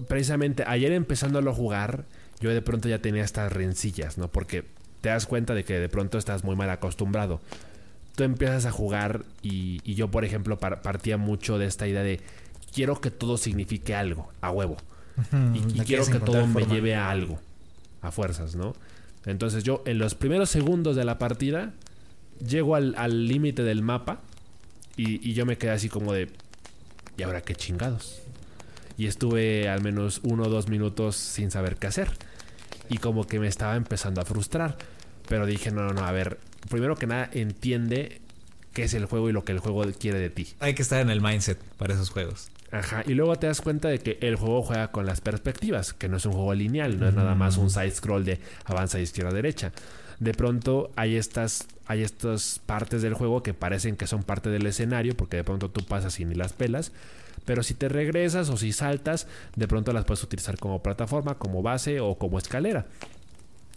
[0.06, 2.04] precisamente ayer empezándolo a jugar,
[2.40, 4.28] yo de pronto ya tenía estas rencillas, ¿no?
[4.28, 4.64] Porque
[5.00, 7.40] te das cuenta de que de pronto estás muy mal acostumbrado.
[8.16, 12.02] Tú empiezas a jugar y, y yo, por ejemplo, par- partía mucho de esta idea
[12.02, 12.20] de
[12.74, 14.76] quiero que todo signifique algo, a huevo.
[15.54, 17.40] Y, quiero que todo me lleve a algo,
[18.02, 18.74] a fuerzas, ¿no?
[19.26, 21.72] Entonces yo en los primeros segundos de la partida
[22.46, 24.20] llego al al límite del mapa
[24.96, 26.30] y, y yo me quedé así como de,
[27.16, 28.20] ¿y ahora qué chingados?
[28.96, 32.10] Y estuve al menos uno o dos minutos sin saber qué hacer.
[32.88, 34.76] Y como que me estaba empezando a frustrar.
[35.28, 38.20] Pero dije, no, no, no, a ver, primero que nada entiende
[38.72, 40.48] qué es el juego y lo que el juego quiere de ti.
[40.60, 42.50] Hay que estar en el mindset para esos juegos.
[42.70, 46.08] Ajá, y luego te das cuenta de que el juego juega con las perspectivas, que
[46.08, 49.32] no es un juego lineal, no es nada más un side scroll de avanza izquierda
[49.32, 49.72] derecha.
[50.18, 54.66] De pronto hay estas hay estas partes del juego que parecen que son parte del
[54.66, 56.92] escenario porque de pronto tú pasas y ni las pelas,
[57.48, 59.26] pero si te regresas o si saltas,
[59.56, 62.84] de pronto las puedes utilizar como plataforma, como base o como escalera.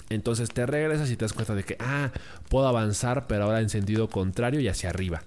[0.09, 2.11] Entonces te regresas y te das cuenta de que, ah,
[2.49, 5.23] puedo avanzar, pero ahora en sentido contrario y hacia arriba,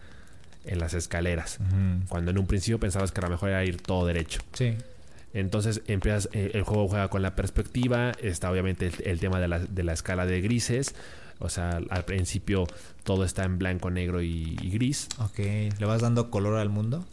[0.66, 1.58] en las escaleras.
[2.10, 4.42] Cuando en un principio pensabas que a lo mejor era ir todo derecho.
[4.52, 4.76] Sí.
[5.32, 9.48] Entonces empiezas, eh, el juego juega con la perspectiva, está obviamente el, el tema de
[9.48, 10.94] la, de la escala de grises.
[11.38, 12.66] O sea, al principio
[13.04, 15.08] todo está en blanco, negro y, y gris.
[15.18, 15.38] Ok.
[15.38, 17.06] ¿Le vas dando color al mundo?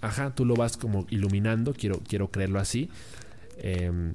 [0.00, 2.88] Ajá, tú lo vas como iluminando, quiero, quiero creerlo así.
[3.58, 4.14] Em,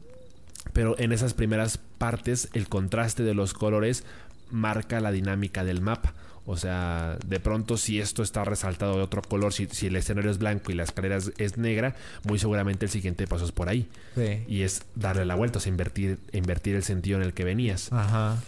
[0.72, 4.04] pero en esas primeras partes, el contraste de los colores
[4.52, 6.14] marca la dinámica del mapa.
[6.46, 10.30] O sea, de pronto si esto está resaltado de otro color, si, si el escenario
[10.30, 13.70] es blanco y la escalera es, es negra, muy seguramente el siguiente paso es por
[13.70, 13.88] ahí.
[14.16, 14.44] Sí.
[14.50, 17.92] Y es darle la vuelta, o sea, invertir, invertir el sentido en el que venías.
[17.94, 18.42] Ajá.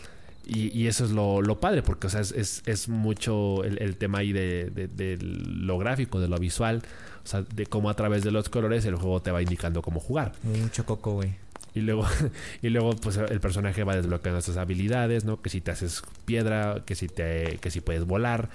[0.45, 3.81] Y, y eso es lo, lo padre, porque o sea, es, es, es mucho el,
[3.81, 6.83] el tema ahí de, de- de lo gráfico, de lo visual,
[7.25, 9.99] o sea, de cómo a través de los colores el juego te va indicando cómo
[9.99, 10.33] jugar.
[10.43, 11.33] Mucho coco, güey.
[11.73, 12.05] Y luego,
[12.61, 15.41] y luego pues el personaje va desbloqueando esas habilidades, ¿no?
[15.41, 18.49] Que si te haces piedra, que si te, que si puedes volar.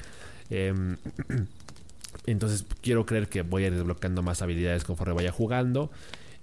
[0.51, 0.97] Em,
[2.27, 5.91] entonces quiero creer que voy a ir desbloqueando más habilidades conforme vaya jugando.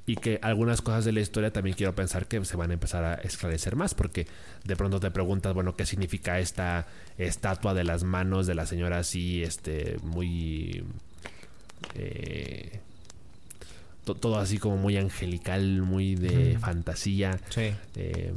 [0.06, 3.04] Y que algunas cosas de la historia también quiero pensar que se van a empezar
[3.04, 3.94] a esclarecer más.
[3.94, 4.28] Porque
[4.66, 9.00] de pronto te preguntas, bueno, ¿qué significa esta estatua de las manos de la señora
[9.00, 10.84] así, este, muy...
[11.96, 12.80] Eh,
[14.16, 17.40] todo así como muy angelical, muy de fantasía.
[17.50, 17.74] Sí.
[17.96, 18.34] Eh,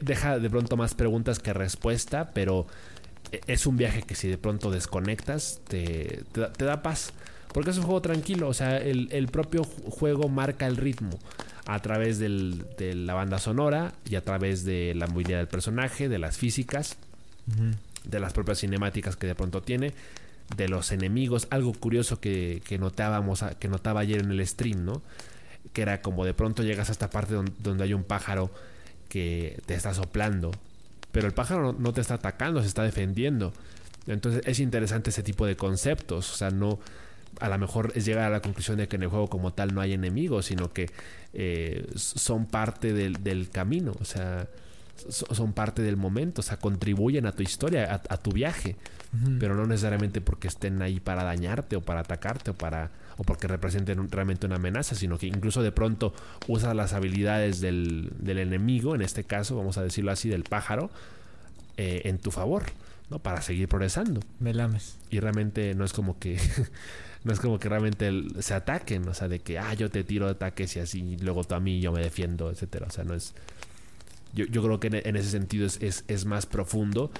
[0.00, 2.66] deja de pronto más preguntas que respuesta, pero
[3.30, 7.12] e, es un viaje que si de pronto desconectas, te, da, paz.
[7.52, 11.18] Porque es un juego tranquilo, o sea, el, propio juego marca el ritmo
[11.66, 16.18] a través de la banda sonora y a través de la movilidad del personaje, de
[16.18, 16.96] las físicas,
[18.04, 19.92] de las propias cinemáticas que de pronto tiene
[20.56, 21.46] de los enemigos.
[21.50, 25.02] Algo curioso que, notábamos, que notaba ayer en el stream, ¿no?
[25.72, 28.50] Que era como de pronto llegas a esta parte donde, hay un pájaro
[29.08, 30.50] que te está soplando,
[31.12, 33.52] pero el pájaro no, te está atacando, se está defendiendo.
[34.06, 36.78] Entonces es interesante ese tipo de conceptos, o sea, no
[37.40, 39.74] a lo mejor es llegar a la conclusión de que en el juego como tal
[39.74, 40.90] no hay enemigos, sino que
[41.32, 44.48] eh, son parte del, del, camino, o sea,
[45.08, 48.76] son parte del momento, o sea, contribuyen a tu historia, a, tu viaje,
[49.38, 53.46] pero no necesariamente porque estén ahí para dañarte o para atacarte o para o porque
[53.46, 56.14] representen realmente una amenaza, sino que incluso de pronto
[56.48, 60.90] usas las habilidades del, enemigo, en este caso, vamos a decirlo así, del pájaro,
[61.76, 62.64] eh, en tu favor,
[63.10, 63.18] ¿no?
[63.18, 64.20] Para seguir progresando.
[64.40, 64.98] Me lames.
[65.10, 66.38] Y realmente no es como que
[67.24, 68.10] no es como que realmente
[68.40, 71.44] se ataquen, o sea, de que, ah, yo te tiro ataques y así, y luego
[71.44, 72.86] tú a mí yo me defiendo, etcétera.
[72.88, 73.34] O sea, no es,
[74.34, 77.10] yo, creo que en, ese sentido es, más profundo.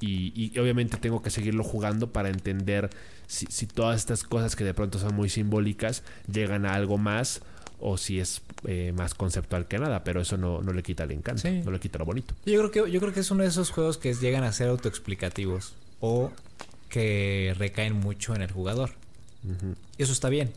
[0.00, 2.90] Y, obviamente tengo que seguirlo jugando para entender
[3.26, 7.42] si, todas estas cosas que de pronto son muy simbólicas llegan a algo más
[7.78, 11.50] o si es eh, más conceptual que nada, pero eso no, le quita el encanto,
[11.50, 12.34] no le quita lo bonito.
[12.44, 14.68] Yo creo, que, yo creo que es uno de esos juegos que llegan a ser
[14.68, 16.30] autoexplicativos o
[16.88, 18.90] que recaen mucho en el jugador.
[19.96, 20.52] Y eso está bien.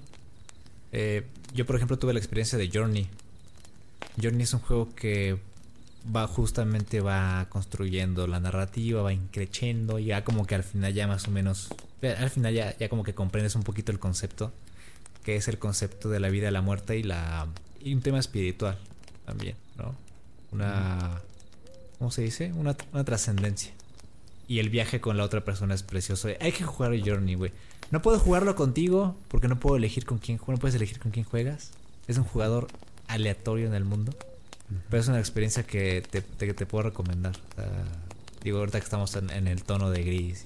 [0.92, 1.24] Eh,
[1.54, 3.08] yo, por ejemplo, tuve la experiencia de Journey.
[4.22, 5.38] Journey es un juego que
[6.04, 11.08] va justamente va construyendo la narrativa, va increciendo, y ya como que al final ya
[11.08, 11.70] más o menos,
[12.02, 14.52] al final ya, ya como que comprendes un poquito el concepto,
[15.24, 17.48] que es el concepto de la vida, la muerte y la
[17.80, 18.78] y un tema espiritual
[19.26, 19.96] también, ¿no?
[20.52, 21.22] Una
[21.98, 22.52] ¿cómo se dice?
[22.54, 23.72] Una, una trascendencia.
[24.48, 26.28] Y el viaje con la otra persona es precioso.
[26.42, 27.52] Hay que jugar Journey, güey.
[27.92, 31.26] No puedo jugarlo contigo porque no puedo elegir con quién, no puedes elegir con quién
[31.26, 31.72] juegas.
[32.08, 32.68] Es un jugador
[33.08, 34.14] aleatorio en el mundo.
[34.90, 37.36] Pero es una experiencia que te, te, puedo recomendar.
[38.44, 40.46] digo, ahorita que estamos en, el tono de gris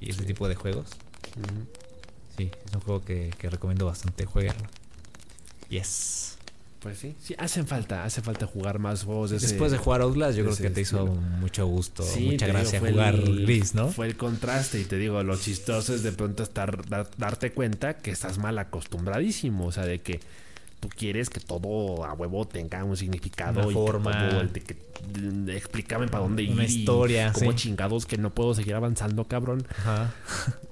[0.00, 0.86] y, ese tipo de juegos.
[2.36, 4.26] Sí, es un juego que, recomiendo bastante.
[4.26, 4.66] Jueguenlo.
[5.68, 6.36] Yes.
[6.80, 9.30] Pues sí, sí, hacen falta, hace falta jugar más juegos.
[9.30, 13.74] Después de jugar Outlast, yo creo que te hizo mucho gusto, mucha gracia jugar Gris,
[13.74, 13.88] ¿no?
[13.88, 16.84] Fue el contraste y te digo, lo chistoso es de pronto estar
[17.16, 20.20] darte cuenta que estás mal acostumbradísimo, o sea, de que
[20.84, 24.50] tú quieres que todo a huevo tenga un significado y forma.
[24.52, 24.76] Que que,
[25.18, 26.52] mm, explícame para dónde ir.
[26.52, 27.32] Una historia.
[27.32, 29.66] Como chingados que no puedo seguir avanzando, cabrón.
[29.78, 30.12] Ajá.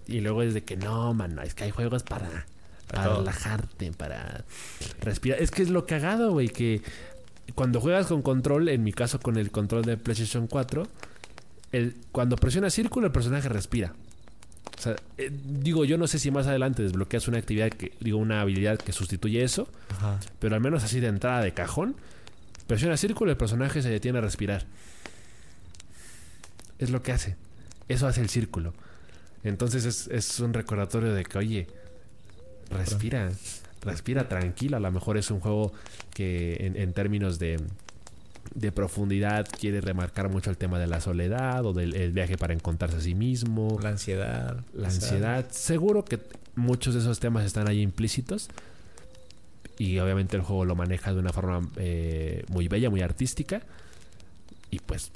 [0.08, 2.44] Y luego es de que no, man, es que hay juegos para,
[2.88, 4.44] para relajarte, para
[5.00, 5.40] respirar.
[5.40, 6.82] Es que es lo cagado, güey, que
[7.54, 10.86] cuando juegas con control, en mi caso con el control de PlayStation 4,
[11.70, 13.94] el, cuando presiona círculo el personaje respira.
[14.76, 18.18] O sea, eh, digo, yo no sé si más adelante desbloqueas una actividad que, digo,
[18.18, 19.68] una habilidad que sustituye eso,
[20.38, 21.94] pero al menos así de entrada de cajón,
[22.66, 24.64] presiona círculo y el personaje se detiene a respirar.
[26.78, 27.36] Es lo que hace.
[27.88, 28.72] Eso hace el círculo.
[29.44, 31.66] Entonces es, un recordatorio de que, oye,
[32.70, 33.30] respira,
[33.82, 34.78] respira tranquila.
[34.78, 35.72] A lo mejor es un juego
[36.12, 37.60] que en términos de,
[38.54, 42.96] de profundidad quiere remarcar mucho el tema de la soledad o del viaje para encontrarse
[42.96, 43.78] a sí mismo.
[43.82, 44.62] La ansiedad.
[44.74, 45.46] La ansiedad.
[45.50, 46.20] Seguro que
[46.54, 48.48] muchos de esos temas están ahí implícitos.
[49.78, 53.62] Y obviamente el juego lo maneja de una forma eh, muy bella, muy artística.
[54.70, 55.10] Y pues,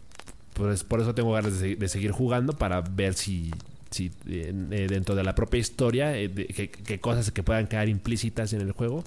[0.55, 3.53] pues por eso tengo ganas de, seguir jugando para ver si,
[3.91, 8.61] si eh, dentro de la propia historia, eh, que, cosas que puedan quedar implícitas en
[8.61, 9.05] el juego,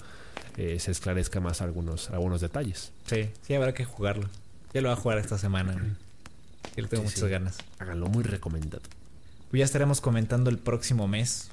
[0.60, 2.92] eh, se esclarezca más algunos, algunos detalles.
[3.06, 4.28] Sí, sí, habrá que jugarlo.
[4.74, 5.74] Ya lo voy a jugar esta semana.
[6.76, 7.56] Yo tengo muchas ganas.
[7.78, 8.82] Háganlo muy recomendado.
[9.50, 11.48] Pues ya estaremos comentando el próximo mes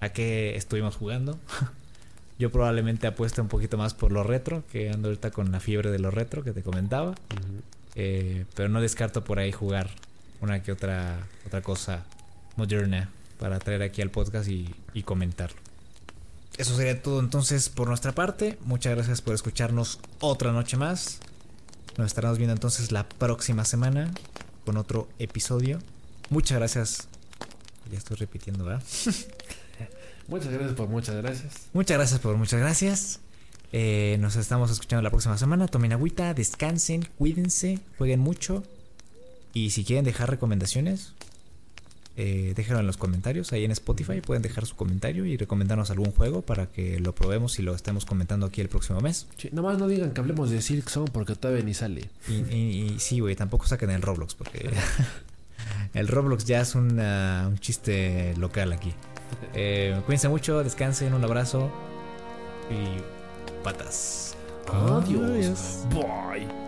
[0.00, 1.38] a qué estuvimos jugando.
[2.40, 5.92] Yo probablemente apuesto un poquito más por lo retro, que ando ahorita con la fiebre
[5.92, 7.14] de lo retro que te comentaba.
[7.94, 9.90] Eh, pero no descarto por ahí jugar
[10.40, 12.04] una que otra, otra cosa
[12.56, 15.67] moderna para traer aquí al podcast y comentarlo.
[16.58, 18.58] Eso sería todo entonces por nuestra parte.
[18.62, 21.20] Muchas gracias por escucharnos otra noche más.
[21.96, 24.12] Nos estaremos viendo entonces la próxima semana
[24.66, 25.78] con otro episodio.
[26.30, 27.08] Muchas gracias.
[27.90, 28.82] Ya estoy repitiendo, ¿verdad?
[30.28, 31.54] Muchas gracias por muchas gracias.
[31.72, 33.20] Muchas gracias por muchas gracias.
[33.72, 35.68] Eh, nos estamos escuchando la próxima semana.
[35.68, 38.62] Tomen agüita, descansen, cuídense, jueguen mucho.
[39.54, 41.14] Y si quieren dejar recomendaciones,
[42.20, 43.52] eh, déjenlo en los comentarios.
[43.52, 47.58] Ahí en Spotify pueden dejar su comentario y recomendarnos algún juego para que lo probemos
[47.60, 49.28] y lo estemos comentando aquí el próximo mes.
[49.36, 52.10] Sí, nomás no digan que hablemos de Silk Song porque todavía ni sale.
[52.28, 54.68] Y, y- y sí, güey, tampoco saquen el Roblox porque
[55.94, 58.92] el Roblox ya es una- un chiste local aquí.
[59.54, 61.70] Eh, cuídense mucho, descansen, un abrazo
[62.70, 64.34] y patas.
[64.72, 65.84] Adiós.
[65.94, 66.67] Bye.